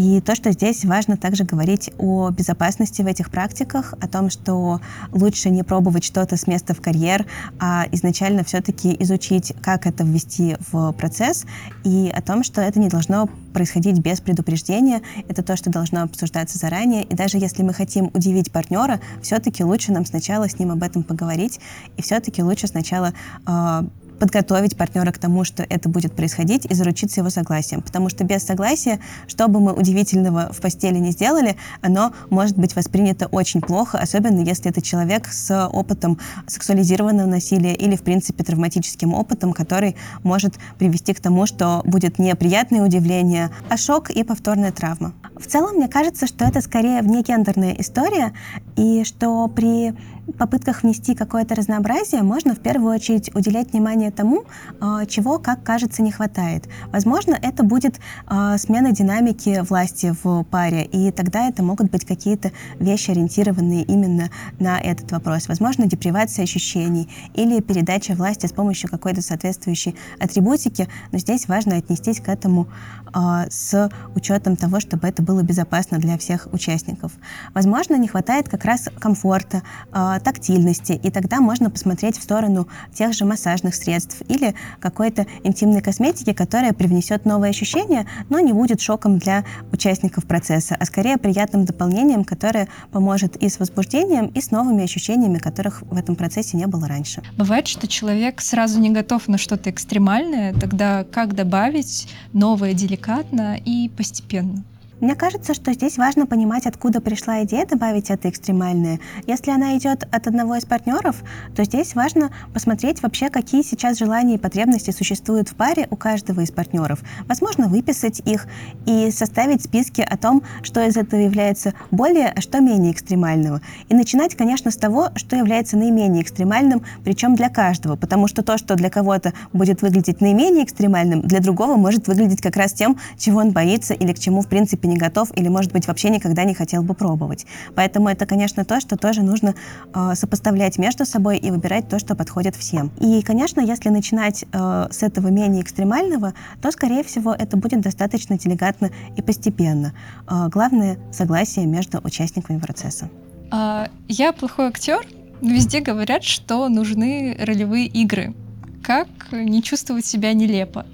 И 0.00 0.22
то, 0.22 0.34
что 0.34 0.50
здесь 0.50 0.86
важно 0.86 1.18
также 1.18 1.44
говорить 1.44 1.90
о 1.98 2.30
безопасности 2.30 3.02
в 3.02 3.06
этих 3.06 3.30
практиках, 3.30 3.92
о 4.00 4.08
том, 4.08 4.30
что 4.30 4.80
лучше 5.12 5.50
не 5.50 5.62
пробовать 5.62 6.04
что-то 6.04 6.38
с 6.38 6.46
места 6.46 6.72
в 6.72 6.80
карьер, 6.80 7.26
а 7.58 7.84
изначально 7.92 8.42
все-таки 8.42 8.96
изучить, 9.00 9.52
как 9.60 9.86
это 9.86 10.02
ввести 10.02 10.56
в 10.72 10.92
процесс, 10.92 11.44
и 11.84 12.10
о 12.16 12.22
том, 12.22 12.44
что 12.44 12.62
это 12.62 12.80
не 12.80 12.88
должно 12.88 13.28
происходить 13.52 13.98
без 13.98 14.22
предупреждения, 14.22 15.02
это 15.28 15.42
то, 15.42 15.54
что 15.54 15.68
должно 15.68 16.04
обсуждаться 16.04 16.56
заранее, 16.56 17.04
и 17.04 17.14
даже 17.14 17.36
если 17.36 17.62
мы 17.62 17.74
хотим 17.74 18.06
удивить 18.14 18.50
партнера, 18.50 19.00
все-таки 19.20 19.62
лучше 19.64 19.92
нам 19.92 20.06
сначала 20.06 20.48
с 20.48 20.58
ним 20.58 20.70
об 20.70 20.82
этом 20.82 21.02
поговорить, 21.02 21.60
и 21.98 22.02
все-таки 22.02 22.42
лучше 22.42 22.68
сначала 22.68 23.12
э, 23.46 23.82
подготовить 24.20 24.76
партнера 24.76 25.10
к 25.10 25.18
тому, 25.18 25.42
что 25.44 25.64
это 25.64 25.88
будет 25.88 26.12
происходить, 26.12 26.66
и 26.66 26.74
заручиться 26.74 27.20
его 27.20 27.30
согласием. 27.30 27.82
Потому 27.82 28.08
что 28.08 28.22
без 28.22 28.44
согласия, 28.44 29.00
что 29.26 29.48
бы 29.48 29.58
мы 29.58 29.72
удивительного 29.72 30.52
в 30.52 30.60
постели 30.60 30.98
не 30.98 31.10
сделали, 31.10 31.56
оно 31.80 32.12
может 32.28 32.56
быть 32.56 32.76
воспринято 32.76 33.26
очень 33.26 33.60
плохо, 33.60 33.98
особенно 33.98 34.40
если 34.40 34.70
это 34.70 34.82
человек 34.82 35.26
с 35.26 35.66
опытом 35.66 36.18
сексуализированного 36.46 37.26
насилия 37.26 37.74
или, 37.74 37.96
в 37.96 38.02
принципе, 38.02 38.44
травматическим 38.44 39.14
опытом, 39.14 39.52
который 39.52 39.96
может 40.22 40.54
привести 40.78 41.14
к 41.14 41.20
тому, 41.20 41.46
что 41.46 41.82
будет 41.84 42.18
не 42.18 42.34
приятное 42.36 42.82
удивление, 42.82 43.50
а 43.68 43.76
шок 43.76 44.10
и 44.10 44.22
повторная 44.22 44.70
травма. 44.70 45.14
В 45.36 45.46
целом, 45.46 45.76
мне 45.76 45.88
кажется, 45.88 46.26
что 46.26 46.44
это 46.44 46.60
скорее 46.60 47.00
внегендерная 47.00 47.72
история, 47.78 48.34
и 48.76 49.04
что 49.04 49.48
при 49.48 49.94
попытках 50.38 50.82
внести 50.82 51.14
какое-то 51.14 51.54
разнообразие 51.54 52.22
можно 52.22 52.54
в 52.54 52.60
первую 52.60 52.94
очередь 52.94 53.34
уделять 53.34 53.72
внимание 53.72 54.10
тому, 54.10 54.44
а, 54.80 55.06
чего, 55.06 55.38
как 55.38 55.62
кажется, 55.62 56.02
не 56.02 56.12
хватает. 56.12 56.68
Возможно, 56.92 57.36
это 57.40 57.62
будет 57.64 58.00
а, 58.26 58.56
смена 58.58 58.92
динамики 58.92 59.60
власти 59.68 60.14
в 60.22 60.44
паре, 60.44 60.84
и 60.84 61.10
тогда 61.10 61.48
это 61.48 61.62
могут 61.62 61.90
быть 61.90 62.04
какие-то 62.04 62.52
вещи, 62.78 63.10
ориентированные 63.10 63.82
именно 63.82 64.30
на 64.58 64.78
этот 64.78 65.10
вопрос. 65.12 65.48
Возможно, 65.48 65.86
депривация 65.86 66.44
ощущений 66.44 67.08
или 67.34 67.60
передача 67.60 68.14
власти 68.14 68.46
с 68.46 68.52
помощью 68.52 68.88
какой-то 68.88 69.22
соответствующей 69.22 69.96
атрибутики, 70.20 70.88
но 71.12 71.18
здесь 71.18 71.48
важно 71.48 71.76
отнестись 71.76 72.20
к 72.20 72.28
этому 72.28 72.68
а, 73.12 73.46
с 73.50 73.90
учетом 74.14 74.56
того, 74.56 74.80
чтобы 74.80 75.08
это 75.08 75.22
было 75.22 75.42
безопасно 75.42 75.98
для 75.98 76.16
всех 76.18 76.48
участников. 76.52 77.12
Возможно, 77.54 77.96
не 77.96 78.08
хватает 78.08 78.48
как 78.48 78.64
раз 78.64 78.69
комфорта, 78.98 79.62
тактильности, 79.90 80.92
и 80.92 81.10
тогда 81.10 81.40
можно 81.40 81.70
посмотреть 81.70 82.18
в 82.18 82.22
сторону 82.22 82.68
тех 82.92 83.12
же 83.12 83.24
массажных 83.24 83.74
средств 83.74 84.22
или 84.28 84.54
какой-то 84.78 85.26
интимной 85.44 85.80
косметики, 85.80 86.32
которая 86.32 86.72
привнесет 86.72 87.24
новые 87.24 87.50
ощущения, 87.50 88.06
но 88.28 88.40
не 88.40 88.52
будет 88.52 88.80
шоком 88.80 89.18
для 89.18 89.44
участников 89.72 90.24
процесса, 90.26 90.76
а 90.78 90.84
скорее 90.84 91.18
приятным 91.18 91.64
дополнением, 91.64 92.24
которое 92.24 92.68
поможет 92.92 93.36
и 93.36 93.48
с 93.48 93.58
возбуждением, 93.58 94.26
и 94.26 94.40
с 94.40 94.50
новыми 94.50 94.84
ощущениями, 94.84 95.38
которых 95.38 95.82
в 95.82 95.96
этом 95.96 96.16
процессе 96.16 96.56
не 96.56 96.66
было 96.66 96.86
раньше. 96.88 97.22
Бывает, 97.36 97.66
что 97.66 97.86
человек 97.88 98.40
сразу 98.40 98.80
не 98.80 98.90
готов 98.90 99.28
на 99.28 99.38
что-то 99.38 99.70
экстремальное, 99.70 100.54
тогда 100.54 101.04
как 101.04 101.34
добавить 101.34 102.08
новое 102.32 102.74
деликатно 102.74 103.56
и 103.56 103.88
постепенно? 103.88 104.64
Мне 105.00 105.14
кажется, 105.14 105.54
что 105.54 105.72
здесь 105.72 105.96
важно 105.96 106.26
понимать, 106.26 106.66
откуда 106.66 107.00
пришла 107.00 107.42
идея 107.44 107.64
добавить 107.64 108.10
это 108.10 108.28
экстремальное. 108.28 109.00
Если 109.26 109.50
она 109.50 109.78
идет 109.78 110.06
от 110.12 110.26
одного 110.26 110.56
из 110.56 110.66
партнеров, 110.66 111.22
то 111.56 111.64
здесь 111.64 111.94
важно 111.94 112.30
посмотреть 112.52 113.02
вообще, 113.02 113.30
какие 113.30 113.62
сейчас 113.62 113.98
желания 113.98 114.34
и 114.34 114.38
потребности 114.38 114.90
существуют 114.90 115.48
в 115.48 115.54
паре 115.54 115.88
у 115.90 115.96
каждого 115.96 116.42
из 116.42 116.50
партнеров. 116.50 117.00
Возможно, 117.24 117.68
выписать 117.68 118.20
их 118.26 118.46
и 118.84 119.10
составить 119.10 119.64
списки 119.64 120.02
о 120.02 120.18
том, 120.18 120.42
что 120.62 120.86
из 120.86 120.98
этого 120.98 121.18
является 121.20 121.72
более, 121.90 122.28
а 122.36 122.42
что 122.42 122.60
менее 122.60 122.92
экстремального. 122.92 123.62
И 123.88 123.94
начинать, 123.94 124.34
конечно, 124.34 124.70
с 124.70 124.76
того, 124.76 125.08
что 125.16 125.34
является 125.34 125.78
наименее 125.78 126.22
экстремальным, 126.22 126.82
причем 127.04 127.36
для 127.36 127.48
каждого, 127.48 127.96
потому 127.96 128.28
что 128.28 128.42
то, 128.42 128.58
что 128.58 128.74
для 128.74 128.90
кого-то 128.90 129.32
будет 129.54 129.80
выглядеть 129.80 130.20
наименее 130.20 130.64
экстремальным, 130.64 131.22
для 131.22 131.40
другого 131.40 131.76
может 131.76 132.06
выглядеть 132.06 132.42
как 132.42 132.56
раз 132.56 132.74
тем, 132.74 132.98
чего 133.16 133.40
он 133.40 133.52
боится 133.52 133.94
или 133.94 134.12
к 134.12 134.18
чему, 134.18 134.42
в 134.42 134.46
принципе, 134.46 134.89
не 134.90 134.96
готов 134.96 135.30
или, 135.36 135.48
может 135.48 135.72
быть, 135.72 135.86
вообще 135.86 136.10
никогда 136.10 136.44
не 136.44 136.54
хотел 136.54 136.82
бы 136.82 136.94
пробовать. 136.94 137.46
Поэтому 137.74 138.08
это, 138.08 138.26
конечно, 138.26 138.64
то, 138.64 138.80
что 138.80 138.96
тоже 138.96 139.22
нужно 139.22 139.54
э, 139.94 140.14
сопоставлять 140.14 140.78
между 140.78 141.06
собой 141.06 141.38
и 141.38 141.50
выбирать 141.50 141.88
то, 141.88 141.98
что 141.98 142.14
подходит 142.14 142.56
всем. 142.56 142.90
И, 143.00 143.22
конечно, 143.22 143.60
если 143.60 143.88
начинать 143.88 144.44
э, 144.52 144.88
с 144.90 145.02
этого 145.02 145.28
менее 145.28 145.62
экстремального, 145.62 146.34
то, 146.60 146.70
скорее 146.70 147.02
всего, 147.04 147.32
это 147.32 147.56
будет 147.56 147.80
достаточно 147.80 148.38
делегатно 148.38 148.90
и 149.16 149.22
постепенно. 149.22 149.92
Э, 150.28 150.48
главное— 150.48 150.98
согласие 151.12 151.66
между 151.66 152.00
участниками 152.02 152.58
процесса. 152.58 153.08
А, 153.50 153.88
я 154.08 154.32
плохой 154.32 154.68
актер. 154.68 155.06
Везде 155.40 155.80
говорят, 155.80 156.22
что 156.22 156.68
нужны 156.68 157.36
ролевые 157.40 157.86
игры. 157.86 158.34
Как 158.82 159.08
не 159.32 159.62
чувствовать 159.62 160.04
себя 160.04 160.32
нелепо? 160.32 160.86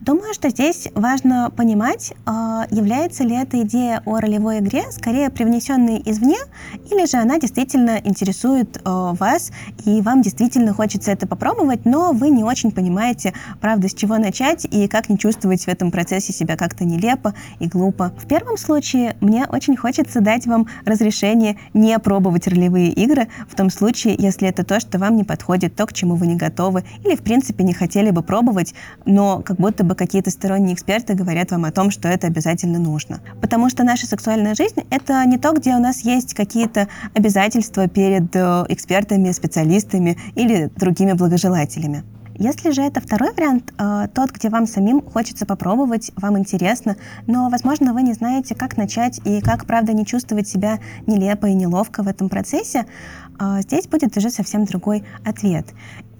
Думаю, 0.00 0.32
что 0.32 0.48
здесь 0.48 0.88
важно 0.94 1.52
понимать, 1.54 2.14
а, 2.24 2.66
является 2.70 3.22
ли 3.22 3.36
эта 3.36 3.60
идея 3.64 4.02
о 4.06 4.18
ролевой 4.18 4.60
игре 4.60 4.84
скорее 4.92 5.28
привнесенной 5.28 6.00
извне, 6.06 6.38
или 6.90 7.04
же 7.04 7.18
она 7.18 7.38
действительно 7.38 8.00
интересует 8.02 8.80
а, 8.82 9.12
вас, 9.12 9.52
и 9.84 10.00
вам 10.00 10.22
действительно 10.22 10.72
хочется 10.72 11.10
это 11.10 11.26
попробовать, 11.26 11.84
но 11.84 12.12
вы 12.12 12.30
не 12.30 12.42
очень 12.42 12.70
понимаете, 12.70 13.34
правда, 13.60 13.88
с 13.90 13.94
чего 13.94 14.16
начать 14.16 14.64
и 14.64 14.88
как 14.88 15.10
не 15.10 15.18
чувствовать 15.18 15.64
в 15.64 15.68
этом 15.68 15.90
процессе 15.90 16.32
себя 16.32 16.56
как-то 16.56 16.86
нелепо 16.86 17.34
и 17.58 17.66
глупо. 17.68 18.14
В 18.16 18.26
первом 18.26 18.56
случае 18.56 19.16
мне 19.20 19.44
очень 19.50 19.76
хочется 19.76 20.22
дать 20.22 20.46
вам 20.46 20.66
разрешение 20.86 21.58
не 21.74 21.98
пробовать 21.98 22.48
ролевые 22.48 22.88
игры, 22.88 23.28
в 23.46 23.54
том 23.54 23.68
случае, 23.68 24.16
если 24.18 24.48
это 24.48 24.64
то, 24.64 24.80
что 24.80 24.98
вам 24.98 25.16
не 25.16 25.24
подходит, 25.24 25.76
то, 25.76 25.84
к 25.84 25.92
чему 25.92 26.14
вы 26.14 26.26
не 26.26 26.36
готовы, 26.36 26.84
или, 27.04 27.16
в 27.16 27.22
принципе, 27.22 27.64
не 27.64 27.74
хотели 27.74 28.08
бы 28.08 28.22
пробовать, 28.22 28.72
но 29.04 29.42
как 29.42 29.58
будто 29.58 29.84
бы 29.84 29.90
бы 29.90 29.96
какие-то 30.00 30.30
сторонние 30.30 30.72
эксперты 30.74 31.12
говорят 31.12 31.50
вам 31.50 31.66
о 31.66 31.72
том, 31.72 31.90
что 31.90 32.08
это 32.08 32.26
обязательно 32.26 32.78
нужно. 32.78 33.20
Потому 33.42 33.68
что 33.68 33.84
наша 33.84 34.06
сексуальная 34.06 34.54
жизнь— 34.54 34.80
это 34.90 35.22
не 35.26 35.36
то, 35.36 35.52
где 35.52 35.74
у 35.74 35.78
нас 35.78 36.00
есть 36.00 36.32
какие-то 36.32 36.88
обязательства 37.14 37.86
перед 37.86 38.34
э, 38.34 38.64
экспертами, 38.70 39.30
специалистами 39.30 40.16
или 40.36 40.70
другими 40.74 41.12
благожелателями. 41.12 42.02
Если 42.34 42.70
же 42.70 42.80
это 42.80 43.02
второй 43.02 43.34
вариант, 43.34 43.74
э, 43.76 44.08
тот, 44.14 44.30
где 44.30 44.48
вам 44.48 44.66
самим 44.66 45.02
хочется 45.02 45.44
попробовать, 45.44 46.12
вам 46.16 46.38
интересно, 46.38 46.96
но, 47.26 47.50
возможно, 47.50 47.92
вы 47.92 48.00
не 48.00 48.14
знаете, 48.14 48.54
как 48.54 48.78
начать 48.78 49.20
и 49.26 49.42
как, 49.42 49.66
правда, 49.66 49.92
не 49.92 50.06
чувствовать 50.06 50.48
себя 50.48 50.78
нелепо 51.06 51.44
и 51.44 51.52
неловко 51.52 52.02
в 52.02 52.08
этом 52.08 52.30
процессе, 52.30 52.86
э, 53.38 53.60
здесь 53.60 53.86
будет 53.86 54.16
уже 54.16 54.30
совсем 54.30 54.64
другой 54.64 55.04
ответ. 55.26 55.66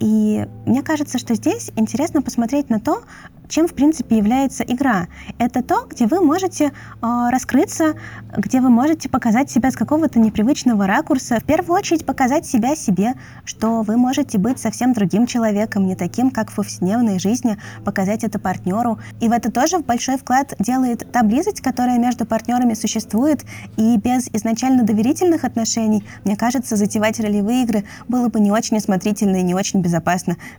И 0.01 0.47
мне 0.65 0.81
кажется, 0.81 1.19
что 1.19 1.35
здесь 1.35 1.71
интересно 1.75 2.23
посмотреть 2.23 2.71
на 2.71 2.79
то, 2.79 3.03
чем, 3.47 3.67
в 3.67 3.73
принципе, 3.75 4.17
является 4.17 4.63
игра. 4.63 5.07
Это 5.37 5.61
то, 5.61 5.85
где 5.87 6.07
вы 6.07 6.21
можете 6.21 6.65
э, 6.65 7.29
раскрыться, 7.29 7.95
где 8.35 8.61
вы 8.61 8.69
можете 8.69 9.09
показать 9.09 9.51
себя 9.51 9.69
с 9.69 9.75
какого-то 9.75 10.19
непривычного 10.19 10.87
ракурса. 10.87 11.39
В 11.39 11.43
первую 11.43 11.77
очередь 11.77 12.05
показать 12.05 12.47
себя 12.47 12.75
себе, 12.75 13.13
что 13.43 13.83
вы 13.83 13.97
можете 13.97 14.39
быть 14.39 14.57
совсем 14.57 14.93
другим 14.93 15.27
человеком, 15.27 15.85
не 15.85 15.95
таким, 15.95 16.31
как 16.31 16.49
в 16.49 16.55
повседневной 16.55 17.19
жизни, 17.19 17.57
показать 17.85 18.23
это 18.23 18.39
партнеру. 18.39 18.97
И 19.19 19.27
в 19.27 19.31
это 19.31 19.51
тоже 19.51 19.79
большой 19.79 20.17
вклад 20.17 20.55
делает 20.57 21.11
та 21.11 21.21
близость, 21.21 21.61
которая 21.61 21.99
между 21.99 22.25
партнерами 22.25 22.73
существует. 22.73 23.45
И 23.77 23.97
без 23.97 24.29
изначально 24.33 24.83
доверительных 24.83 25.43
отношений, 25.43 26.03
мне 26.23 26.35
кажется, 26.35 26.75
затевать 26.75 27.19
ролевые 27.19 27.63
игры 27.63 27.83
было 28.07 28.29
бы 28.29 28.39
не 28.39 28.49
очень 28.49 28.77
осмотрительно 28.77 29.35
и 29.35 29.43
не 29.43 29.53
очень 29.53 29.81
безопасно 29.81 29.90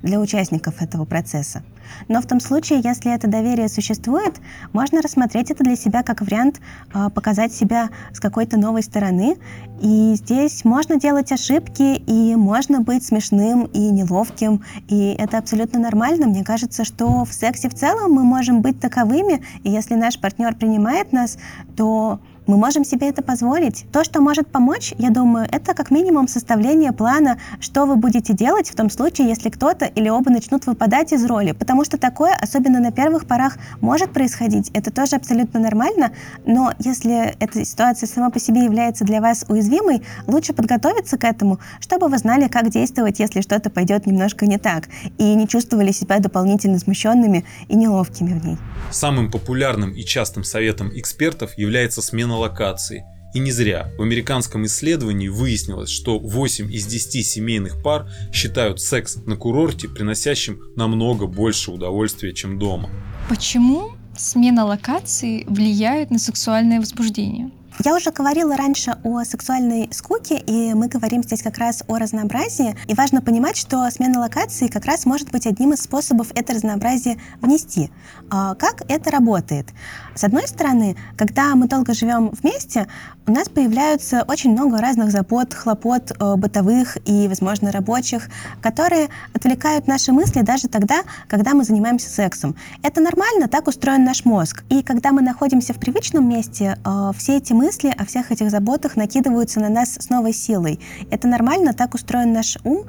для 0.03 0.21
участников 0.21 0.83
этого 0.83 1.05
процесса. 1.05 1.63
Но 2.09 2.21
в 2.21 2.27
том 2.27 2.41
случае, 2.41 2.81
если 2.83 3.13
это 3.15 3.29
доверие 3.29 3.69
существует, 3.69 4.41
можно 4.73 5.03
рассмотреть 5.03 5.51
это 5.51 5.65
для 5.65 5.77
себя 5.77 6.03
как 6.03 6.21
вариант 6.21 6.61
э, 6.95 7.11
показать 7.11 7.53
себя 7.53 7.91
с 8.13 8.21
какой-то 8.21 8.57
новой 8.57 8.83
стороны. 8.83 9.37
И 9.81 10.15
здесь 10.15 10.65
можно 10.65 10.99
делать 10.99 11.33
ошибки, 11.33 11.97
и 11.97 12.37
можно 12.37 12.81
быть 12.81 13.05
смешным 13.05 13.65
и 13.65 13.91
неловким, 13.91 14.63
и 14.89 15.17
это 15.19 15.39
абсолютно 15.39 15.81
нормально. 15.81 16.27
Мне 16.27 16.45
кажется, 16.45 16.85
что 16.85 17.25
в 17.25 17.33
сексе 17.33 17.69
в 17.69 17.75
целом 17.75 18.13
мы 18.13 18.23
можем 18.23 18.63
быть 18.63 18.81
таковыми, 18.81 19.43
и 19.65 19.71
если 19.71 19.95
наш 19.95 20.19
партнер 20.21 20.55
принимает 20.55 21.13
нас, 21.13 21.37
то 21.77 22.21
мы 22.47 22.57
можем 22.57 22.85
себе 22.85 23.09
это 23.09 23.23
позволить. 23.23 23.87
То, 23.93 24.05
что 24.05 24.21
может 24.21 24.49
помочь, 24.49 24.95
я 24.99 25.11
думаю, 25.11 25.47
это 25.51 25.75
как 25.75 25.91
минимум 25.91 26.29
составление 26.29 26.93
плана, 26.93 27.39
что 27.61 27.87
вы 27.87 27.97
будете 27.97 28.33
делать 28.33 28.69
в 28.69 28.75
том 28.75 28.91
случае, 28.91 29.29
если 29.29 29.49
кто-то 29.49 29.85
или 29.85 30.09
оба 30.09 30.31
начнут 30.31 30.67
выпадать 30.67 31.13
из 31.13 31.25
роли. 31.25 31.53
Потому 31.53 31.85
что 31.85 31.99
такое, 31.99 32.35
особенно 32.41 32.81
на 32.81 32.93
первых 32.93 33.27
порах, 33.27 33.59
может 33.81 34.13
происходить. 34.13 34.71
Это 34.75 34.91
тоже 34.91 35.17
абсолютно 35.17 35.61
нормально. 35.61 36.13
Но 36.45 36.73
если 36.79 37.35
эта 37.39 37.65
ситуация 37.65 38.07
сама 38.07 38.31
по 38.31 38.41
себе 38.41 38.65
является 38.65 39.05
для 39.05 39.21
вас 39.21 39.45
уязвимой, 39.49 40.03
лучше 40.27 40.53
подготовиться 40.53 41.19
к 41.19 41.25
этому, 41.25 41.61
чтобы 41.81 42.09
вы 42.09 42.19
знали, 42.19 42.49
как 42.49 42.71
действовать, 42.71 43.21
если 43.21 43.41
что-то 43.41 43.71
пойдет 43.71 44.07
немножко 44.07 44.47
не 44.47 44.59
так, 44.59 44.89
и 45.19 45.35
не 45.35 45.47
чувствовали 45.47 45.93
себя 45.93 46.19
дополнительно 46.19 46.79
смущенными 46.79 47.45
и 47.69 47.77
неловкими 47.77 48.39
в 48.39 48.45
ней. 48.45 48.59
Самым 48.91 49.31
популярным 49.31 49.93
и 49.93 50.03
частым 50.03 50.45
советом 50.45 50.91
экспертов 50.95 51.57
является 51.57 52.03
смена 52.03 52.32
на 52.33 52.39
локации. 52.39 53.05
И 53.35 53.39
не 53.39 53.51
зря. 53.51 53.91
В 53.99 54.03
американском 54.03 54.65
исследовании 54.67 55.29
выяснилось, 55.29 55.91
что 55.91 56.19
8 56.19 56.73
из 56.73 56.87
10 56.87 57.27
семейных 57.27 57.83
пар 57.83 58.11
считают 58.33 58.81
секс 58.81 59.17
на 59.27 59.37
курорте 59.37 59.89
приносящим 59.89 60.61
намного 60.77 61.27
больше 61.27 61.71
удовольствия, 61.71 62.35
чем 62.35 62.59
дома. 62.59 62.91
Почему 63.29 63.93
смена 64.17 64.65
локации 64.65 65.45
влияет 65.47 66.11
на 66.11 66.19
сексуальное 66.19 66.81
возбуждение? 66.81 67.51
Я 67.83 67.97
уже 67.97 68.11
говорила 68.11 68.57
раньше 68.57 68.99
о 69.03 69.25
сексуальной 69.25 69.89
скуке, 69.93 70.37
и 70.39 70.75
мы 70.75 70.89
говорим 70.89 71.23
здесь 71.23 71.43
как 71.43 71.57
раз 71.57 71.83
о 71.89 71.97
разнообразии. 71.97 72.77
И 72.87 72.95
важно 72.95 73.23
понимать, 73.23 73.57
что 73.57 73.91
смена 73.91 74.21
локации 74.21 74.69
как 74.69 74.85
раз 74.85 75.07
может 75.07 75.31
быть 75.33 75.47
одним 75.47 75.73
из 75.73 75.81
способов 75.81 76.29
это 76.35 76.53
разнообразие 76.53 77.19
внести. 77.41 77.91
А 78.31 78.55
как 78.55 78.83
это 78.89 79.11
работает? 79.11 79.69
С 80.15 80.25
одной 80.25 80.47
стороны, 80.47 80.95
когда 81.17 81.55
мы 81.55 81.69
долго 81.69 81.95
живем 81.95 82.31
вместе, 82.31 82.87
у 83.27 83.33
нас 83.33 83.49
появляются 83.49 84.25
очень 84.29 84.53
много 84.53 84.79
разных 84.79 85.11
забот, 85.11 85.55
хлопот 85.55 86.11
э, 86.11 86.37
бытовых 86.37 86.99
и, 87.07 87.29
возможно, 87.29 87.73
рабочих, 87.73 88.29
которые 88.61 89.09
отвлекают 89.33 89.87
наши 89.87 90.13
мысли 90.13 90.43
даже 90.43 90.69
тогда, 90.69 91.03
когда 91.29 91.55
мы 91.55 91.65
занимаемся 91.65 92.11
сексом. 92.11 92.57
Это 92.83 93.01
нормально, 93.01 93.49
так 93.49 93.69
устроен 93.69 94.05
наш 94.05 94.25
мозг. 94.25 94.65
И 94.69 94.83
когда 94.83 95.13
мы 95.13 95.23
находимся 95.23 95.73
в 95.73 95.79
привычном 95.79 96.29
месте, 96.29 96.77
э, 96.85 97.11
все 97.17 97.39
эти 97.39 97.55
мысли 97.55 97.95
о 97.97 98.05
всех 98.05 98.33
этих 98.33 98.51
заботах 98.51 98.97
накидываются 98.97 99.61
на 99.61 99.71
нас 99.71 99.95
с 99.95 100.11
новой 100.11 100.35
силой. 100.35 100.79
Это 101.11 101.27
нормально, 101.27 101.73
так 101.73 101.95
устроен 101.95 102.33
наш 102.33 102.59
ум, 102.65 102.85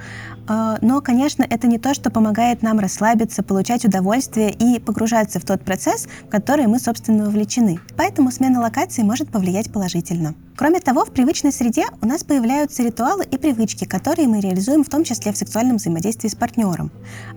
э, 0.49 0.75
но, 0.81 0.99
конечно, 0.99 1.45
это 1.49 1.67
не 1.67 1.77
то, 1.77 1.93
что 1.93 2.09
помогает 2.09 2.63
нам 2.63 2.79
расслабиться, 2.79 3.43
получать 3.43 3.85
удовольствие 3.85 4.51
и 4.51 4.79
погружаться 4.79 5.39
в 5.39 5.45
тот 5.45 5.61
процесс, 5.61 6.07
в 6.25 6.29
который 6.29 6.67
мы, 6.67 6.79
собственно, 6.79 7.12
вовлечены. 7.21 7.79
Поэтому 7.95 8.31
смена 8.31 8.59
локации 8.59 9.03
может 9.03 9.29
повлиять 9.29 9.71
положительно. 9.71 10.33
Кроме 10.55 10.79
того, 10.79 11.03
в 11.03 11.11
привычной 11.11 11.51
среде 11.51 11.85
у 12.01 12.05
нас 12.05 12.23
появляются 12.23 12.83
ритуалы 12.83 13.25
и 13.25 13.37
привычки, 13.37 13.85
которые 13.85 14.27
мы 14.27 14.39
реализуем 14.39 14.83
в 14.83 14.89
том 14.89 15.03
числе 15.03 15.33
в 15.33 15.37
сексуальном 15.37 15.77
взаимодействии 15.77 16.29
с 16.29 16.35
партнером. 16.35 16.91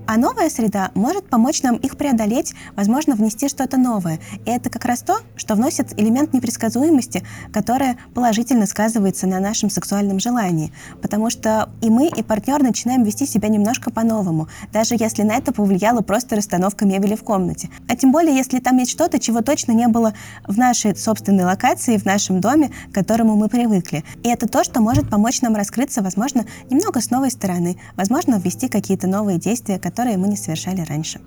А 0.06 0.18
новая 0.18 0.50
среда 0.50 0.90
может 0.94 1.28
помочь 1.30 1.62
нам 1.62 1.76
их 1.76 1.96
преодолеть, 1.96 2.54
возможно, 2.76 3.14
внести 3.14 3.48
что-то 3.48 3.78
новое. 3.78 4.20
И 4.44 4.50
это 4.50 4.68
как 4.68 4.84
раз 4.84 5.00
то, 5.00 5.16
что 5.34 5.54
вносит 5.54 5.98
элемент 5.98 6.34
непредсказуемости, 6.34 7.24
которая 7.52 7.96
положительно 8.14 8.66
сказывается 8.66 9.26
на 9.26 9.40
нашем 9.40 9.70
сексуальном 9.70 10.20
желании. 10.20 10.72
Потому 11.00 11.30
что 11.30 11.70
и 11.80 11.88
мы, 11.88 12.08
и 12.08 12.22
партнер 12.22 12.62
начинаем 12.62 13.02
вести 13.02 13.24
себя 13.26 13.48
немножко 13.48 13.90
по-новому, 13.90 14.48
даже 14.72 14.94
если 14.94 15.22
на 15.22 15.32
это 15.32 15.52
повлияла 15.52 16.02
просто 16.02 16.36
расстановка 16.36 16.84
мебели 16.84 17.16
в 17.16 17.24
комнате. 17.24 17.70
А 17.88 17.96
тем 17.96 18.12
более, 18.12 18.36
если 18.36 18.60
там 18.60 18.76
есть 18.76 18.90
что-то, 18.90 19.18
чего 19.18 19.40
точно 19.40 19.72
не 19.72 19.88
было 19.88 20.12
в 20.46 20.58
нашей 20.58 20.94
собственной 20.94 21.44
локации, 21.44 21.96
в 21.96 22.04
нашем 22.04 22.40
доме, 22.40 22.70
которому 23.06 23.36
мы 23.36 23.48
привыкли. 23.48 24.02
И 24.24 24.28
это 24.28 24.48
то, 24.48 24.64
что 24.64 24.80
может 24.80 25.08
помочь 25.08 25.40
нам 25.40 25.54
раскрыться, 25.54 26.02
возможно, 26.02 26.44
немного 26.68 27.00
с 27.00 27.10
новой 27.10 27.30
стороны, 27.30 27.78
возможно, 27.94 28.34
ввести 28.34 28.66
какие-то 28.68 29.06
новые 29.06 29.38
действия, 29.38 29.78
которые 29.78 30.16
мы 30.16 30.26
не 30.26 30.36
совершали 30.36 30.80
раньше. 30.80 31.20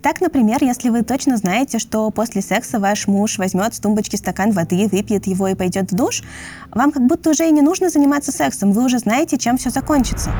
Так, 0.00 0.20
например, 0.20 0.62
если 0.62 0.90
вы 0.90 1.02
точно 1.02 1.36
знаете, 1.36 1.80
что 1.80 2.08
после 2.12 2.40
секса 2.40 2.78
ваш 2.78 3.08
муж 3.08 3.38
возьмет 3.38 3.74
с 3.74 3.80
тумбочки 3.80 4.14
стакан 4.14 4.52
воды, 4.52 4.86
выпьет 4.86 5.26
его 5.26 5.48
и 5.48 5.56
пойдет 5.56 5.90
в 5.90 5.96
душ, 5.96 6.22
вам 6.70 6.92
как 6.92 7.04
будто 7.04 7.30
уже 7.30 7.48
и 7.48 7.50
не 7.50 7.62
нужно 7.62 7.90
заниматься 7.90 8.30
сексом, 8.30 8.70
вы 8.70 8.84
уже 8.84 9.00
знаете, 9.00 9.36
чем 9.36 9.56
все 9.56 9.70
закончится. 9.70 10.30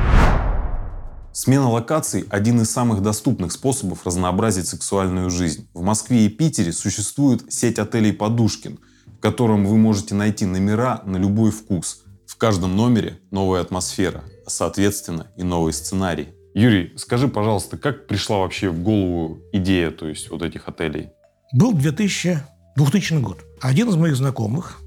Смена 1.33 1.69
локаций– 1.69 2.23
один 2.29 2.61
из 2.61 2.71
самых 2.71 3.01
доступных 3.01 3.51
способов 3.51 4.05
разнообразить 4.05 4.69
сексуальную 4.69 5.29
жизнь. 5.29 5.67
В 5.73 5.81
Москве 5.81 6.27
и 6.27 6.29
Питере 6.29 6.71
существует 6.71 7.51
сеть 7.51 7.79
отелей 7.79 8.13
«Подушкин», 8.13 8.79
котором 9.25 9.65
вы 9.65 9.75
можете 9.77 10.13
найти 10.13 10.45
номера 10.45 11.01
на 11.03 11.17
любой 11.17 11.49
вкус. 11.49 12.03
В 12.27 12.35
каждом 12.35 12.77
номере 12.77 13.17
новая 13.31 13.61
атмосфера, 13.61 14.23
а 14.45 14.51
соответственно 14.51 15.25
и 15.35 15.41
новый 15.41 15.73
сценарий. 15.73 16.27
Юрий, 16.53 16.93
скажи, 16.95 17.27
пожалуйста, 17.27 17.75
как 17.75 18.05
пришла 18.05 18.37
вообще 18.37 18.69
в 18.69 18.83
голову 18.83 19.39
идея 19.51 19.89
то 19.89 20.07
есть, 20.07 20.29
вот 20.29 20.43
этих 20.43 20.67
отелей? 20.67 21.09
Был 21.53 21.73
2000, 21.73 22.37
2000 22.75 23.13
год. 23.15 23.39
Один 23.61 23.89
из 23.89 23.95
моих 23.95 24.15
знакомых 24.15 24.79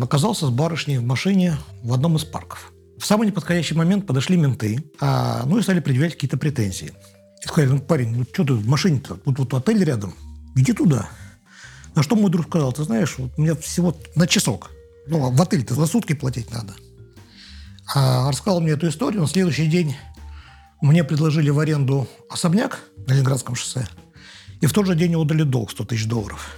оказался 0.00 0.46
с 0.46 0.50
барышней 0.50 0.98
в 0.98 1.04
машине 1.04 1.56
в 1.82 1.92
одном 1.92 2.14
из 2.14 2.24
парков. 2.24 2.72
В 3.00 3.04
самый 3.04 3.26
неподходящий 3.26 3.74
момент 3.74 4.06
подошли 4.06 4.36
менты, 4.36 4.78
а, 5.00 5.42
ну 5.44 5.58
и 5.58 5.62
стали 5.62 5.80
предъявлять 5.80 6.12
какие-то 6.12 6.36
претензии. 6.36 6.92
И 7.44 7.48
сказали, 7.48 7.70
ну, 7.72 7.80
парень, 7.80 8.16
ну 8.16 8.22
что 8.32 8.44
ты 8.44 8.52
в 8.52 8.68
машине-то? 8.68 9.16
Тут 9.16 9.40
вот 9.40 9.54
отель 9.54 9.82
рядом, 9.82 10.14
иди 10.54 10.72
туда. 10.72 11.08
На 11.96 12.02
что 12.02 12.14
мой 12.14 12.30
друг 12.30 12.46
сказал, 12.46 12.74
ты 12.74 12.84
знаешь, 12.84 13.14
вот 13.16 13.32
у 13.38 13.42
меня 13.42 13.56
всего 13.56 13.96
на 14.14 14.26
часок. 14.26 14.70
Ну, 15.06 15.30
в 15.30 15.42
отель-то 15.42 15.74
за 15.74 15.86
сутки 15.86 16.12
платить 16.12 16.50
надо. 16.50 16.74
А 17.94 18.30
рассказал 18.30 18.60
мне 18.60 18.72
эту 18.72 18.88
историю. 18.88 19.22
На 19.22 19.26
следующий 19.26 19.66
день 19.66 19.96
мне 20.82 21.04
предложили 21.04 21.48
в 21.48 21.58
аренду 21.58 22.06
особняк 22.28 22.80
на 23.06 23.14
Ленинградском 23.14 23.54
шоссе. 23.54 23.88
И 24.60 24.66
в 24.66 24.74
тот 24.74 24.86
же 24.86 24.94
день 24.94 25.16
отдали 25.16 25.42
долг 25.42 25.70
100 25.70 25.84
тысяч 25.86 26.06
долларов. 26.06 26.54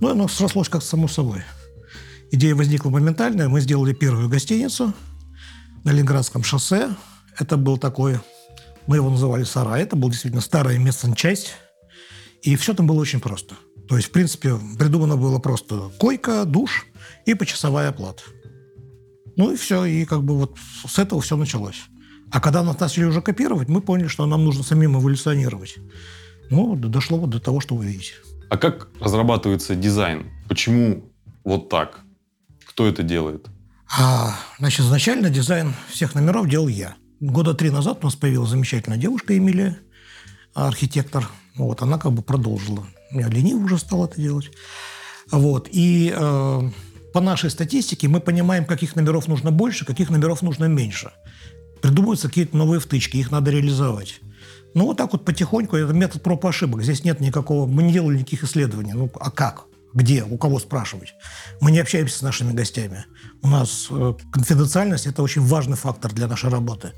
Ну, 0.00 0.10
оно 0.10 0.26
срослось 0.26 0.68
как 0.68 0.82
само 0.82 1.06
собой. 1.06 1.44
Идея 2.32 2.56
возникла 2.56 2.90
моментально. 2.90 3.48
Мы 3.48 3.60
сделали 3.60 3.92
первую 3.92 4.28
гостиницу 4.28 4.92
на 5.84 5.90
Ленинградском 5.90 6.42
шоссе. 6.42 6.90
Это 7.38 7.56
был 7.56 7.78
такой, 7.78 8.18
мы 8.88 8.96
его 8.96 9.08
называли 9.08 9.44
сарай. 9.44 9.84
Это 9.84 9.94
был 9.94 10.10
действительно 10.10 10.42
старая 10.42 10.78
местная 10.78 11.14
часть. 11.14 11.52
И 12.42 12.56
все 12.56 12.74
там 12.74 12.88
было 12.88 13.00
очень 13.00 13.20
просто. 13.20 13.54
То 13.88 13.96
есть, 13.96 14.08
в 14.08 14.12
принципе, 14.12 14.56
придумано 14.78 15.16
было 15.16 15.38
просто 15.38 15.90
койка, 15.98 16.44
душ 16.44 16.86
и 17.26 17.34
почасовая 17.34 17.90
оплата. 17.90 18.22
Ну 19.36 19.52
и 19.52 19.56
все, 19.56 19.84
и 19.84 20.04
как 20.04 20.22
бы 20.22 20.38
вот 20.38 20.56
с 20.86 20.98
этого 20.98 21.20
все 21.20 21.36
началось. 21.36 21.82
А 22.30 22.40
когда 22.40 22.62
нас 22.62 22.78
начали 22.80 23.04
уже 23.04 23.20
копировать, 23.20 23.68
мы 23.68 23.80
поняли, 23.80 24.08
что 24.08 24.26
нам 24.26 24.44
нужно 24.44 24.62
самим 24.62 24.96
эволюционировать. 24.98 25.76
Ну, 26.50 26.76
дошло 26.76 27.18
вот 27.18 27.30
до 27.30 27.40
того, 27.40 27.60
что 27.60 27.74
вы 27.74 27.86
видите. 27.86 28.12
А 28.50 28.56
как 28.56 28.88
разрабатывается 29.00 29.74
дизайн? 29.74 30.30
Почему 30.48 31.10
вот 31.44 31.68
так? 31.68 32.00
Кто 32.66 32.86
это 32.86 33.02
делает? 33.02 33.48
А, 33.96 34.36
значит, 34.58 34.80
изначально 34.80 35.30
дизайн 35.30 35.74
всех 35.88 36.14
номеров 36.14 36.48
делал 36.48 36.68
я. 36.68 36.96
Года 37.20 37.54
три 37.54 37.70
назад 37.70 37.98
у 38.02 38.06
нас 38.06 38.16
появилась 38.16 38.50
замечательная 38.50 38.98
девушка 38.98 39.36
Эмилия, 39.36 39.78
архитектор. 40.54 41.28
Вот, 41.56 41.82
она 41.82 41.98
как 41.98 42.12
бы 42.12 42.22
продолжила 42.22 42.84
я 43.20 43.28
лениво 43.28 43.64
уже 43.64 43.78
стал 43.78 44.04
это 44.04 44.20
делать. 44.20 44.50
Вот. 45.30 45.68
И 45.70 46.12
э, 46.14 46.70
по 47.12 47.20
нашей 47.20 47.50
статистике 47.50 48.08
мы 48.08 48.20
понимаем, 48.20 48.64
каких 48.64 48.96
номеров 48.96 49.28
нужно 49.28 49.50
больше, 49.50 49.84
каких 49.84 50.10
номеров 50.10 50.42
нужно 50.42 50.66
меньше. 50.66 51.12
Придумываются 51.80 52.28
какие-то 52.28 52.56
новые 52.56 52.80
втычки, 52.80 53.16
их 53.16 53.30
надо 53.30 53.50
реализовать. 53.50 54.20
Ну, 54.74 54.86
вот 54.86 54.96
так 54.96 55.12
вот 55.12 55.24
потихоньку, 55.24 55.76
это 55.76 55.92
метод 55.92 56.22
проб 56.22 56.44
и 56.44 56.48
ошибок. 56.48 56.82
Здесь 56.82 57.04
нет 57.04 57.20
никакого, 57.20 57.66
мы 57.66 57.82
не 57.84 57.92
делали 57.92 58.18
никаких 58.18 58.44
исследований. 58.44 58.92
Ну, 58.92 59.10
а 59.20 59.30
как? 59.30 59.66
Где? 59.92 60.24
У 60.24 60.36
кого 60.36 60.58
спрашивать? 60.58 61.14
Мы 61.60 61.70
не 61.70 61.78
общаемся 61.78 62.18
с 62.18 62.22
нашими 62.22 62.52
гостями. 62.52 63.04
У 63.42 63.48
нас 63.48 63.86
э, 63.90 64.14
конфиденциальность– 64.32 65.06
это 65.06 65.22
очень 65.22 65.42
важный 65.42 65.76
фактор 65.76 66.12
для 66.12 66.26
нашей 66.26 66.50
работы. 66.50 66.92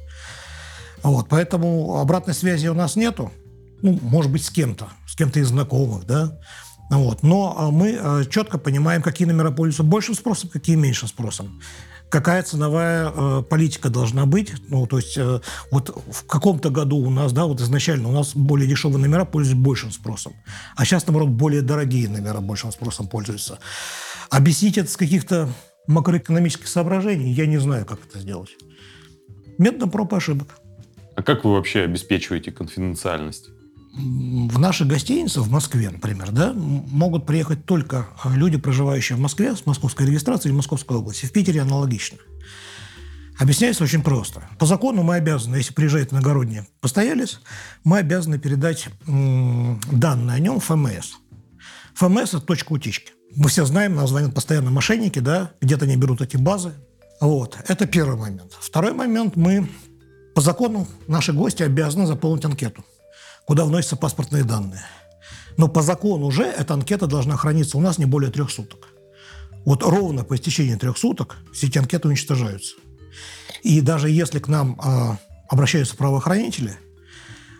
Вот, 1.02 1.28
поэтому 1.28 1.98
обратной 2.00 2.32
связи 2.32 2.68
у 2.68 2.74
нас 2.74 2.96
нету 2.96 3.30
ну, 3.82 3.98
может 4.02 4.30
быть, 4.30 4.44
с 4.44 4.50
кем-то, 4.50 4.88
с 5.06 5.16
кем-то 5.16 5.40
из 5.40 5.48
знакомых, 5.48 6.06
да, 6.06 6.38
вот. 6.90 7.22
Но 7.22 7.54
а, 7.56 7.70
мы 7.70 7.98
а, 8.00 8.24
четко 8.24 8.58
понимаем, 8.58 9.02
какие 9.02 9.26
номера 9.26 9.50
пользуются 9.50 9.82
большим 9.82 10.14
спросом, 10.14 10.50
какие 10.50 10.76
меньшим 10.76 11.08
спросом. 11.08 11.60
Какая 12.08 12.44
ценовая 12.44 13.10
э, 13.12 13.42
политика 13.42 13.90
должна 13.90 14.26
быть? 14.26 14.52
Ну, 14.68 14.86
то 14.86 14.98
есть 14.98 15.18
э, 15.18 15.40
вот 15.72 15.90
в 16.08 16.24
каком-то 16.26 16.70
году 16.70 16.98
у 16.98 17.10
нас, 17.10 17.32
да, 17.32 17.46
вот 17.46 17.60
изначально 17.60 18.08
у 18.08 18.12
нас 18.12 18.36
более 18.36 18.68
дешевые 18.68 18.98
номера 18.98 19.24
пользуются 19.24 19.60
большим 19.60 19.90
спросом, 19.90 20.32
а 20.76 20.84
сейчас, 20.84 21.04
наоборот, 21.08 21.30
более 21.30 21.62
дорогие 21.62 22.08
номера 22.08 22.40
большим 22.40 22.70
спросом 22.70 23.08
пользуются. 23.08 23.58
Объяснить 24.30 24.78
это 24.78 24.88
с 24.88 24.96
каких-то 24.96 25.48
макроэкономических 25.88 26.68
соображений 26.68 27.32
я 27.32 27.46
не 27.46 27.58
знаю, 27.58 27.84
как 27.84 27.98
это 28.08 28.20
сделать. 28.20 28.50
Методом 29.58 29.90
проб 29.90 30.12
и 30.12 30.16
ошибок. 30.16 30.60
А 31.16 31.24
как 31.24 31.44
вы 31.44 31.54
вообще 31.54 31.80
обеспечиваете 31.80 32.52
конфиденциальность? 32.52 33.48
В 33.96 34.58
наши 34.58 34.84
гостиницы 34.84 35.40
в 35.40 35.50
Москве, 35.50 35.90
например, 35.90 36.30
да, 36.30 36.52
могут 36.54 37.24
приехать 37.24 37.64
только 37.64 38.08
а, 38.22 38.34
люди, 38.36 38.58
проживающие 38.58 39.16
в 39.16 39.20
Москве 39.20 39.56
с 39.56 39.64
московской 39.64 40.06
регистрацией 40.06 40.50
или 40.50 40.56
Московской 40.56 40.98
области. 40.98 41.24
В 41.24 41.32
Питере 41.32 41.62
аналогично. 41.62 42.18
Объясняется 43.38 43.84
очень 43.84 44.02
просто. 44.02 44.48
По 44.58 44.66
закону 44.66 45.02
мы 45.02 45.16
обязаны, 45.16 45.56
если 45.56 45.72
приезжает 45.72 46.12
иногородний 46.12 46.62
постоялец, 46.80 47.40
мы 47.84 47.98
обязаны 47.98 48.38
передать 48.38 48.88
данные 49.06 50.36
о 50.36 50.38
нем 50.38 50.60
ФМС. 50.60 51.14
ФМС– 51.94 52.28
это 52.34 52.40
точка 52.40 52.72
утечки. 52.72 53.12
Мы 53.34 53.48
все 53.48 53.64
знаем, 53.64 53.94
нас 53.94 54.10
звонят 54.10 54.34
постоянно 54.34 54.70
мошенники, 54.70 55.18
да, 55.18 55.52
где-то 55.60 55.86
они 55.86 55.96
берут 55.96 56.20
эти 56.20 56.36
базы. 56.36 56.72
Вот, 57.20 57.58
это 57.66 57.86
первый 57.86 58.16
момент. 58.16 58.52
Второй 58.60 58.92
момент– 58.92 59.36
мы 59.36 59.68
по 60.34 60.42
закону 60.42 60.86
наши 61.06 61.32
гости 61.32 61.62
обязаны 61.62 62.06
заполнить 62.06 62.44
анкету– 62.44 62.84
куда 63.46 63.64
вносятся 63.64 63.96
паспортные 63.96 64.44
данные. 64.44 64.84
Но 65.56 65.68
по 65.68 65.80
закону 65.80 66.26
уже 66.26 66.44
эта 66.44 66.74
анкета 66.74 67.06
должна 67.06 67.36
храниться 67.36 67.78
у 67.78 67.80
нас 67.80 67.96
не 67.96 68.04
более 68.04 68.30
трех 68.30 68.50
суток. 68.50 68.88
Вот 69.64 69.82
ровно 69.82 70.22
по 70.24 70.36
истечении 70.36 70.74
трех 70.74 70.98
суток 70.98 71.38
все 71.52 71.68
эти 71.68 71.78
анкеты 71.78 72.08
уничтожаются. 72.08 72.76
И 73.62 73.80
даже 73.80 74.10
если 74.10 74.38
к 74.38 74.48
нам 74.48 74.78
э, 74.78 75.16
обращаются 75.48 75.96
правоохранители, 75.96 76.76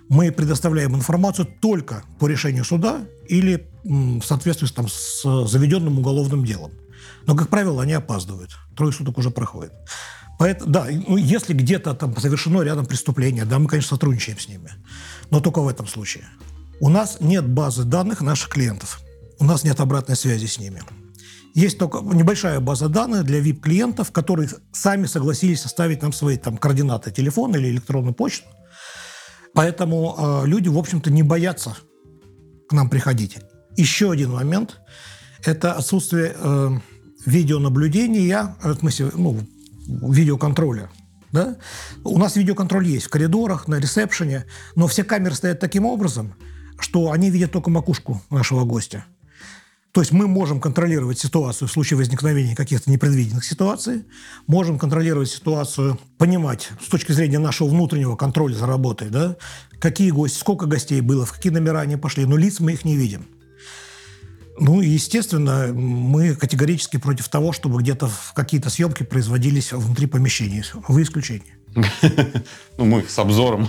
мы 0.09 0.31
предоставляем 0.31 0.95
информацию 0.95 1.49
только 1.61 2.05
по 2.21 2.27
решению 2.27 2.65
суда 2.65 3.01
или 3.29 3.69
в 3.83 4.23
соответствии 4.23 4.69
там, 4.69 4.89
с 4.89 5.23
заведенным 5.47 5.99
уголовным 5.99 6.45
делом. 6.45 6.73
Но, 7.27 7.35
как 7.35 7.49
правило, 7.49 7.83
они 7.83 7.93
опаздывают. 7.93 8.57
Трое 8.77 8.93
суток 8.93 9.19
уже 9.19 9.31
проходит. 9.31 9.73
Поэтому, 10.39 10.71
да, 10.71 10.87
ну, 11.09 11.17
если 11.17 11.55
где-то 11.55 11.95
там 11.95 12.17
совершено 12.19 12.61
рядом 12.63 12.87
преступление, 12.87 13.45
да, 13.45 13.59
мы, 13.59 13.69
конечно, 13.69 13.97
сотрудничаем 13.97 14.39
с 14.39 14.49
ними. 14.49 14.71
Но 15.31 15.41
только 15.41 15.61
в 15.61 15.69
этом 15.69 15.87
случае. 15.87 16.25
У 16.81 16.89
нас 16.89 17.19
нет 17.21 17.47
базы 17.49 17.85
данных 17.85 18.21
наших 18.21 18.51
клиентов. 18.51 19.01
У 19.39 19.45
нас 19.45 19.65
нет 19.65 19.81
обратной 19.81 20.17
связи 20.17 20.47
с 20.47 20.59
ними. 20.59 20.83
Есть 21.55 21.79
только 21.79 22.01
небольшая 22.01 22.61
база 22.61 22.89
данных 22.89 23.25
для 23.25 23.41
VIP-клиентов, 23.41 24.13
которые 24.13 24.51
сами 24.73 25.07
согласились 25.07 25.65
оставить 25.65 26.03
нам 26.03 26.13
свои 26.13 26.37
там, 26.37 26.59
координаты 26.59 27.11
телефона 27.11 27.57
или 27.57 27.71
электронную 27.71 28.15
почту. 28.15 28.45
Поэтому 29.55 30.15
э, 30.19 30.47
люди, 30.47 30.69
в 30.69 30.77
общем-то, 30.77 31.11
не 31.11 31.23
боятся 31.23 31.75
к 32.69 32.73
нам 32.73 32.91
приходить. 32.91 33.39
Еще 33.75 34.11
один 34.11 34.33
момент– 34.33 34.81
это 35.47 35.73
отсутствие 35.73 36.35
э, 36.37 36.71
видеонаблюдения, 37.25 38.55
в 38.63 38.75
смысле, 38.75 39.13
ну, 39.15 39.41
видеоконтроля. 39.87 40.91
Да? 41.37 41.57
У 42.03 42.19
нас 42.19 42.35
видеоконтроль 42.35 42.87
есть 42.87 43.07
в 43.07 43.11
коридорах, 43.11 43.69
на 43.69 43.79
ресепшене, 43.79 44.47
но 44.75 44.87
все 44.87 45.05
камеры 45.05 45.35
стоят 45.35 45.61
таким 45.61 45.85
образом, 45.85 46.35
что 46.79 47.13
они 47.13 47.29
видят 47.29 47.53
только 47.53 47.69
макушку 47.69 48.23
нашего 48.31 48.65
гостя. 48.65 49.05
То 49.93 50.01
есть 50.01 50.13
мы 50.13 50.29
можем 50.29 50.61
контролировать 50.61 51.19
ситуацию 51.19 51.69
в 51.69 51.73
случае 51.73 51.99
возникновения 51.99 52.57
каких-то 52.57 52.91
непредвиденных 52.91 53.45
ситуаций, 53.45 54.05
можем 54.47 54.79
контролировать 54.79 55.29
ситуацию, 55.29 55.99
понимать 56.17 56.71
с 56.83 56.89
точки 56.89 57.13
зрения 57.13 57.39
нашего 57.39 57.69
внутреннего 57.69 58.17
контроля 58.17 58.55
за 58.55 58.67
работой, 58.67 59.11
да, 59.11 59.37
какие 59.79 60.13
гости, 60.13 60.39
сколько 60.39 60.65
гостей 60.65 61.03
было, 61.03 61.27
в 61.27 61.33
какие 61.35 61.53
номера 61.53 61.81
они 61.81 61.97
пошли, 61.97 62.25
но 62.25 62.39
лиц 62.39 62.61
мы 62.61 62.73
их 62.73 62.87
не 62.87 62.97
видим. 62.97 63.27
Ну 64.59 64.81
естественно, 64.81 65.73
мы 65.73 66.35
категорически 66.35 66.97
против 66.97 67.29
того, 67.29 67.53
чтобы 67.53 67.81
где-то 67.81 68.11
какие-то 68.35 68.71
съемки 68.71 69.03
производились 69.03 69.73
внутри 69.73 70.07
помещений. 70.07 70.63
Вы 70.89 71.03
исключение. 71.03 71.57
Ну, 72.79 72.85
мы 72.85 73.05
с 73.09 73.19
обзором. 73.19 73.69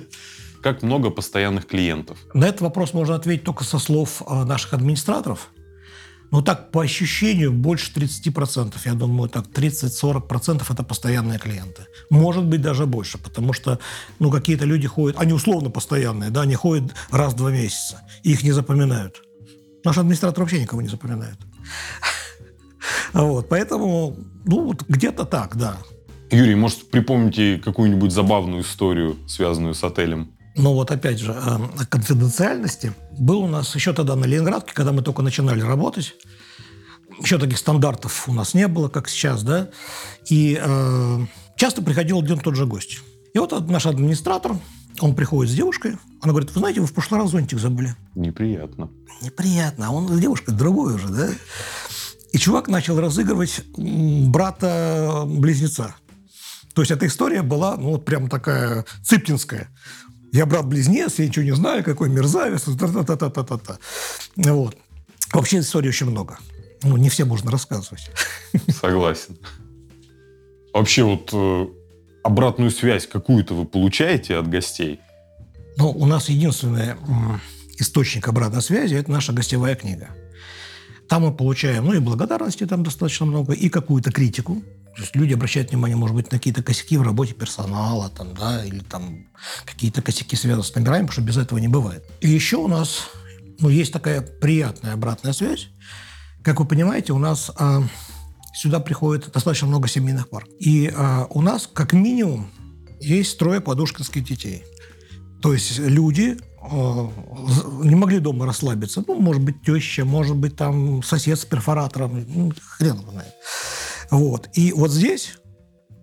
Как 0.62 0.82
много 0.82 1.10
постоянных 1.10 1.66
клиентов? 1.66 2.18
На 2.32 2.46
этот 2.46 2.62
вопрос 2.62 2.94
можно 2.94 3.14
ответить 3.14 3.44
только 3.44 3.64
со 3.64 3.78
слов 3.78 4.22
а, 4.26 4.44
наших 4.44 4.72
администраторов. 4.72 5.50
Но 6.30 6.42
так, 6.42 6.70
по 6.70 6.82
ощущению, 6.82 7.52
больше 7.52 7.92
30%. 7.92 8.74
Я 8.84 8.94
думаю, 8.94 9.28
так 9.28 9.46
30-40% 9.46 10.64
это 10.68 10.82
постоянные 10.82 11.38
клиенты. 11.38 11.86
Может 12.10 12.44
быть, 12.44 12.62
даже 12.62 12.86
больше, 12.86 13.18
потому 13.18 13.52
что 13.52 13.78
ну, 14.18 14.30
какие-то 14.30 14.64
люди 14.64 14.86
ходят, 14.88 15.20
они 15.20 15.32
условно 15.32 15.70
постоянные, 15.70 16.30
да, 16.30 16.42
они 16.42 16.54
ходят 16.54 16.94
раз 17.10 17.34
в 17.34 17.36
два 17.36 17.50
месяца, 17.50 18.02
и 18.22 18.32
их 18.32 18.42
не 18.42 18.52
запоминают. 18.52 19.22
Наш 19.84 19.98
администратор 19.98 20.40
вообще 20.40 20.60
никого 20.60 20.82
не 20.82 20.88
запоминает. 20.88 21.36
Вот, 23.12 23.48
поэтому, 23.48 24.16
ну, 24.44 24.66
вот 24.66 24.84
где-то 24.88 25.24
так, 25.24 25.56
да. 25.56 25.78
Юрий, 26.30 26.54
может, 26.54 26.90
припомните 26.90 27.60
какую-нибудь 27.64 28.10
забавную 28.10 28.62
историю, 28.62 29.16
связанную 29.28 29.74
с 29.74 29.84
отелем? 29.84 30.32
Но 30.56 30.74
вот 30.74 30.90
опять 30.90 31.18
же, 31.18 31.32
о 31.32 31.86
конфиденциальности. 31.88 32.92
Был 33.18 33.42
у 33.42 33.48
нас 33.48 33.74
еще 33.74 33.92
тогда 33.92 34.16
на 34.16 34.24
Ленинградке, 34.24 34.72
когда 34.72 34.92
мы 34.92 35.02
только 35.02 35.22
начинали 35.22 35.60
работать. 35.60 36.14
Еще 37.20 37.38
таких 37.38 37.58
стандартов 37.58 38.28
у 38.28 38.32
нас 38.32 38.54
не 38.54 38.68
было, 38.68 38.88
как 38.88 39.08
сейчас, 39.08 39.42
да. 39.42 39.70
И 40.28 40.58
э, 40.60 41.26
часто 41.56 41.82
приходил 41.82 42.20
один 42.20 42.38
тот 42.38 42.56
же 42.56 42.66
гость. 42.66 43.00
И 43.32 43.38
вот 43.38 43.68
наш 43.68 43.86
администратор, 43.86 44.56
он 45.00 45.14
приходит 45.14 45.52
с 45.52 45.54
девушкой, 45.54 45.96
она 46.20 46.32
говорит, 46.32 46.52
вы 46.52 46.60
знаете, 46.60 46.80
вы 46.80 46.86
в 46.86 46.92
прошлый 46.92 47.20
раз 47.20 47.30
зонтик 47.30 47.58
забыли. 47.58 47.94
Неприятно. 48.14 48.90
Неприятно, 49.22 49.88
а 49.88 49.90
он 49.90 50.08
с 50.08 50.20
девушкой 50.20 50.54
другой 50.54 50.94
уже, 50.94 51.08
да. 51.08 51.30
И 52.32 52.38
чувак 52.38 52.68
начал 52.68 53.00
разыгрывать 53.00 53.62
брата-близнеца. 53.76 55.94
То 56.74 56.82
есть 56.82 56.90
эта 56.90 57.06
история 57.06 57.42
была, 57.42 57.76
ну, 57.76 57.90
вот 57.90 58.04
прям 58.04 58.28
такая 58.28 58.84
цыптинская 59.02 59.68
я 60.34 60.46
брат-близнец, 60.46 61.20
я 61.20 61.28
ничего 61.28 61.44
не 61.44 61.54
знаю, 61.54 61.84
какой 61.84 62.08
мерзавец, 62.08 62.62
та-та-та-та-та-та. 62.62 63.78
Вот. 64.34 64.76
Вообще 65.32 65.60
историй 65.60 65.90
очень 65.90 66.10
много. 66.10 66.38
Ну, 66.82 66.96
не 66.96 67.08
все 67.08 67.24
можно 67.24 67.52
рассказывать. 67.52 68.10
Согласен. 68.68 69.38
Вообще 70.72 71.04
вот 71.04 71.30
э, 71.32 71.66
обратную 72.24 72.70
связь 72.70 73.06
какую-то 73.06 73.54
вы 73.54 73.64
получаете 73.64 74.36
от 74.36 74.48
гостей? 74.48 75.00
Ну, 75.76 75.90
у 75.90 76.06
нас 76.06 76.28
единственный 76.28 76.94
источник 77.78 78.26
обратной 78.26 78.62
связи– 78.62 78.94
это 78.96 79.10
наша 79.10 79.32
гостевая 79.32 79.76
книга. 79.76 80.08
Там 81.08 81.22
мы 81.22 81.34
получаем, 81.34 81.84
ну, 81.84 81.92
и 81.92 81.98
благодарности 81.98 82.66
там 82.66 82.82
достаточно 82.82 83.26
много, 83.26 83.52
и 83.52 83.68
какую-то 83.68 84.10
критику. 84.10 84.62
То 84.96 85.02
есть 85.02 85.16
люди 85.16 85.34
обращают 85.34 85.70
внимание, 85.70 85.96
может 85.96 86.16
быть, 86.16 86.30
на 86.32 86.38
какие-то 86.38 86.62
косяки 86.62 86.96
в 86.96 87.02
работе 87.02 87.34
персонала, 87.34 88.08
там, 88.08 88.34
да, 88.34 88.64
или 88.64 88.78
там 88.78 89.26
какие-то 89.64 90.02
косяки 90.02 90.36
связаны 90.36 90.64
с 90.64 90.74
номерами, 90.74 91.06
потому 91.06 91.12
что 91.12 91.22
без 91.22 91.36
этого 91.36 91.58
не 91.58 91.68
бывает. 91.68 92.04
И 92.20 92.28
еще 92.28 92.56
у 92.56 92.68
нас 92.68 93.10
ну, 93.58 93.68
есть 93.68 93.92
такая 93.92 94.22
приятная 94.22 94.94
обратная 94.94 95.32
связь. 95.32 95.68
Как 96.42 96.60
вы 96.60 96.66
понимаете, 96.66 97.12
у 97.12 97.18
нас 97.18 97.50
а, 97.56 97.82
сюда 98.54 98.80
приходит 98.80 99.30
достаточно 99.32 99.66
много 99.66 99.88
семейных 99.88 100.28
пар. 100.28 100.46
И 100.58 100.92
а, 100.94 101.26
у 101.30 101.42
нас, 101.42 101.68
как 101.72 101.92
минимум, 101.92 102.50
есть 103.00 103.38
трое 103.38 103.60
подушкинских 103.60 104.24
детей. 104.24 104.64
То 105.42 105.52
есть 105.52 105.78
люди 105.78 106.38
а, 106.62 107.10
не 107.82 107.94
могли 107.94 108.20
дома 108.20 108.46
расслабиться. 108.46 109.04
Ну, 109.06 109.20
может 109.20 109.42
быть, 109.42 109.62
теща, 109.62 110.04
может 110.04 110.36
быть, 110.36 110.56
там 110.56 111.02
сосед 111.02 111.38
с 111.38 111.44
перфоратором. 111.44 112.24
Ну, 112.28 112.52
хрен 112.78 112.96
его 112.96 113.10
знает. 113.10 113.34
Вот. 114.10 114.48
И 114.54 114.72
вот 114.72 114.90
здесь, 114.90 115.38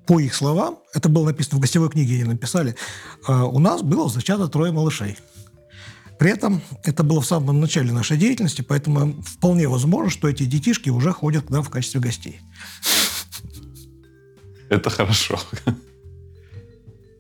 по 0.06 0.20
их 0.20 0.36
словам, 0.36 0.80
это 0.94 1.10
было 1.10 1.26
написано 1.26 1.58
в 1.58 1.62
гостевой 1.62 1.90
книге, 1.90 2.16
они 2.16 2.26
написали, 2.26 2.76
а, 3.26 3.46
у 3.46 3.60
нас 3.60 3.82
было 3.82 4.10
зачато 4.10 4.48
трое 4.48 4.72
малышей. 4.72 5.18
При 6.22 6.30
этом 6.30 6.62
это 6.84 7.02
было 7.02 7.20
в 7.20 7.26
самом 7.26 7.60
начале 7.60 7.92
нашей 7.92 8.16
деятельности, 8.16 8.62
поэтому 8.62 9.24
вполне 9.24 9.68
возможно, 9.68 10.12
что 10.12 10.30
эти 10.30 10.44
детишки 10.44 10.92
уже 10.92 11.12
ходят 11.14 11.48
к 11.48 11.50
нам 11.50 11.64
в 11.64 11.72
качестве 11.72 12.00
гостей. 12.00 12.42
Это 14.70 14.92
хорошо. 14.92 15.40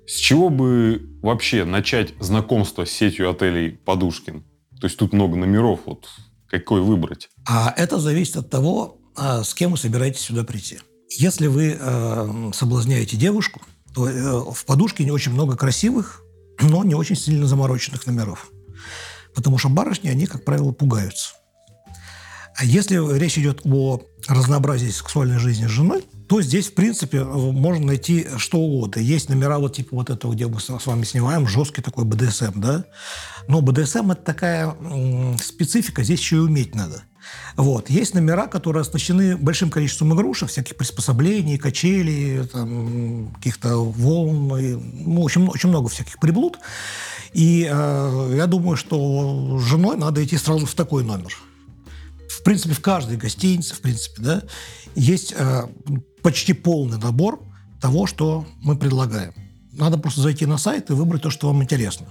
С 0.05 0.13
чего 0.17 0.51
бы 0.51 1.01
вообще 1.23 1.65
начать 1.65 2.13
знакомство 2.19 2.85
с 2.85 2.91
сетью 2.91 3.31
отелей 3.31 3.71
«Подушкин»? 3.71 4.43
То 4.79 4.85
есть 4.85 4.97
тут 4.97 5.13
много 5.13 5.35
номеров, 5.35 5.79
вот 5.87 6.07
какой 6.47 6.81
выбрать? 6.81 7.31
А 7.49 7.73
это 7.75 7.97
зависит 7.97 8.35
от 8.35 8.51
того, 8.51 8.99
а 9.15 9.43
с 9.43 9.55
кем 9.55 9.71
вы 9.71 9.77
собираетесь 9.77 10.21
сюда 10.21 10.43
прийти. 10.43 10.77
Если 11.09 11.47
вы 11.47 11.75
э, 11.75 12.51
соблазняете 12.53 13.17
девушку, 13.17 13.61
то 13.95 14.07
э, 14.07 14.51
в 14.51 14.63
подушке 14.63 15.03
не 15.03 15.11
очень 15.11 15.31
много 15.31 15.57
красивых, 15.57 16.21
но 16.61 16.83
не 16.83 16.93
очень 16.93 17.15
сильно 17.15 17.47
замороченных 17.47 18.05
номеров. 18.05 18.51
Потому 19.35 19.57
что 19.57 19.69
барышни, 19.69 20.09
они, 20.09 20.25
как 20.25 20.45
правило, 20.45 20.71
пугаются. 20.71 21.35
А 22.55 22.65
если 22.65 23.17
речь 23.17 23.37
идет 23.37 23.61
о 23.65 24.01
разнообразии 24.27 24.89
сексуальной 24.89 25.39
жизни 25.39 25.67
с 25.67 25.69
женой, 25.69 26.05
то 26.27 26.41
здесь, 26.41 26.67
в 26.67 26.73
принципе, 26.73 27.23
можно 27.23 27.87
найти 27.87 28.27
что 28.37 28.57
угодно. 28.59 28.99
Есть 28.99 29.29
номера 29.29 29.57
вот 29.57 29.75
типа 29.75 29.95
вот 29.95 30.09
этого, 30.09 30.33
где 30.33 30.47
мы 30.47 30.59
с 30.59 30.85
вами 30.85 31.03
снимаем, 31.03 31.47
жесткий 31.47 31.81
такой 31.81 32.05
БДСМ, 32.05 32.59
да? 32.59 32.85
Но 33.47 33.61
БДСМ– 33.61 34.11
это 34.13 34.21
такая 34.21 34.75
специфика, 35.41 36.03
здесь 36.03 36.19
еще 36.19 36.37
и 36.37 36.39
уметь 36.39 36.75
надо. 36.75 37.03
Вот. 37.55 37.89
Есть 37.89 38.13
номера, 38.13 38.47
которые 38.47 38.81
оснащены 38.81 39.37
большим 39.37 39.69
количеством 39.69 40.13
игрушек, 40.13 40.49
всяких 40.49 40.75
приспособлений, 40.75 41.57
качелей, 41.57 42.47
там, 42.47 43.33
каких-то 43.35 43.77
волн, 43.77 44.57
и, 44.57 44.73
ну, 44.73 45.21
очень, 45.21 45.47
очень 45.47 45.69
много 45.69 45.89
всяких 45.89 46.19
приблуд. 46.19 46.59
И 47.33 47.67
э, 47.69 48.33
я 48.35 48.45
думаю, 48.47 48.75
что 48.75 49.57
с 49.59 49.63
женой 49.63 49.97
надо 49.97 50.23
идти 50.23 50.37
сразу 50.37 50.65
в 50.65 50.73
такой 50.73 51.03
номер. 51.03 51.33
В 52.29 52.43
принципе, 52.43 52.73
в 52.73 52.81
каждой 52.81 53.17
гостинице, 53.17 53.75
в 53.75 53.81
принципе, 53.81 54.21
да, 54.21 54.41
есть 54.95 55.33
э, 55.37 55.63
почти 56.21 56.53
полный 56.53 56.97
набор 56.97 57.41
того, 57.79 58.05
что 58.05 58.45
мы 58.61 58.75
предлагаем. 58.75 59.33
Надо 59.73 59.97
просто 59.97 60.21
зайти 60.21 60.45
на 60.45 60.57
сайт 60.57 60.89
и 60.89 60.93
выбрать 60.93 61.21
то, 61.21 61.29
что 61.29 61.47
вам 61.47 61.63
интересно. 61.63 62.07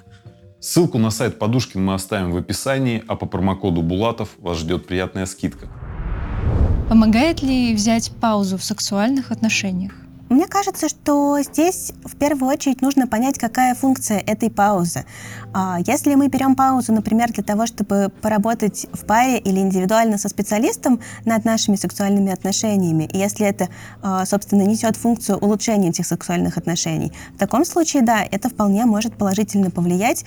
Ссылку 0.61 0.99
на 0.99 1.11
сайт 1.11 1.39
Подушкин 1.39 1.85
мы 1.85 1.95
оставим 1.95 2.33
в 2.33 2.37
описании, 2.37 3.03
а 3.07 3.17
по 3.17 3.27
промокоду 3.27 3.83
Булатов 3.83 4.31
вас 4.39 4.59
ждет 4.59 4.87
приятная 4.87 5.27
скидка. 5.27 5.69
Помогает 6.89 7.43
ли 7.43 7.75
взять 7.75 8.11
паузу 8.21 8.59
в 8.59 8.65
сексуальных 8.65 9.31
отношениях? 9.31 9.93
Мне 10.31 10.47
кажется, 10.47 10.89
что 10.89 11.41
здесь 11.43 11.93
в 12.05 12.15
первую 12.15 12.53
очередь 12.53 12.83
нужно 12.83 13.09
понять, 13.09 13.37
какая 13.37 13.75
функция 13.75 14.21
этой 14.21 14.49
паузы. 14.49 15.05
А, 15.53 15.79
если 15.85 16.15
мы 16.15 16.29
берем 16.29 16.55
паузу, 16.55 16.93
например, 16.93 17.33
для 17.33 17.43
того, 17.43 17.67
чтобы 17.67 18.13
поработать 18.23 18.87
в 18.93 19.05
паре 19.07 19.39
или 19.39 19.59
индивидуально 19.59 20.19
со 20.19 20.29
специалистом 20.29 21.01
над 21.25 21.45
нашими 21.45 21.75
сексуальными 21.75 22.31
отношениями, 22.31 23.11
и 23.13 23.19
если 23.19 23.45
это, 23.45 23.71
а, 24.03 24.25
собственно, 24.25 24.63
несет 24.63 24.97
функцию 24.97 25.37
улучшения 25.39 25.89
этих 25.89 26.07
сексуальных 26.07 26.57
отношений, 26.57 27.13
в 27.35 27.39
таком 27.39 27.65
случае, 27.65 28.03
да, 28.03 28.23
это 28.23 28.49
вполне 28.49 28.87
может 28.87 29.17
положительно 29.17 29.73
повлиять, 29.73 30.25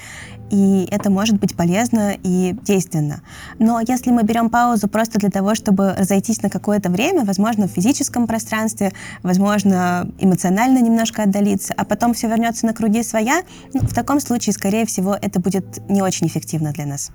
и 0.50 0.86
это 0.92 1.10
может 1.10 1.40
быть 1.40 1.56
полезно 1.56 2.14
и 2.22 2.54
действенно. 2.62 3.22
Но 3.58 3.80
если 3.80 4.12
мы 4.12 4.24
берем 4.24 4.50
паузу 4.50 4.90
просто 4.90 5.18
для 5.18 5.30
того, 5.30 5.56
чтобы 5.56 5.94
разойтись 5.94 6.44
на 6.44 6.50
какое-то 6.50 6.90
время, 6.90 7.24
возможно, 7.24 7.68
в 7.68 7.72
физическом 7.72 8.28
пространстве, 8.28 8.92
возможно, 9.24 9.93
эмоционально 10.20 10.80
немножко 10.80 11.24
отдалиться, 11.24 11.74
а 11.78 11.86
потом 11.86 12.14
все 12.14 12.28
вернется 12.28 12.66
на 12.66 12.74
круги 12.74 13.04
своя, 13.04 13.44
ну, 13.74 13.82
в 13.82 13.94
таком 13.94 14.20
случае, 14.20 14.54
скорее 14.54 14.86
всего, 14.86 15.18
это 15.20 15.40
будет 15.40 15.66
не 15.90 16.02
очень 16.02 16.28
эффективно 16.28 16.72
для 16.72 16.86
нас. 16.86 17.12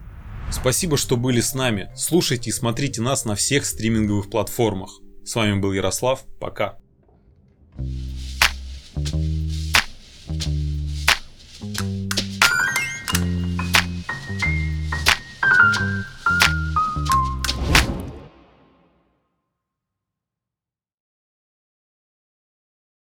Спасибо, 0.51 0.97
что 0.97 1.17
были 1.17 1.41
с 1.41 1.55
нами. 1.55 1.91
Слушайте 1.95 2.51
и 2.51 2.53
смотрите 2.53 3.03
нас 3.03 3.25
на 3.25 3.35
всех 3.35 3.67
стриминговых 3.67 4.31
платформах. 4.31 5.01
С 5.25 5.35
вами 5.35 5.61
был 5.61 5.73
Ярослав. 5.73 6.25
Пока. 6.41 6.79
thank 8.97 9.15
you 9.15 9.38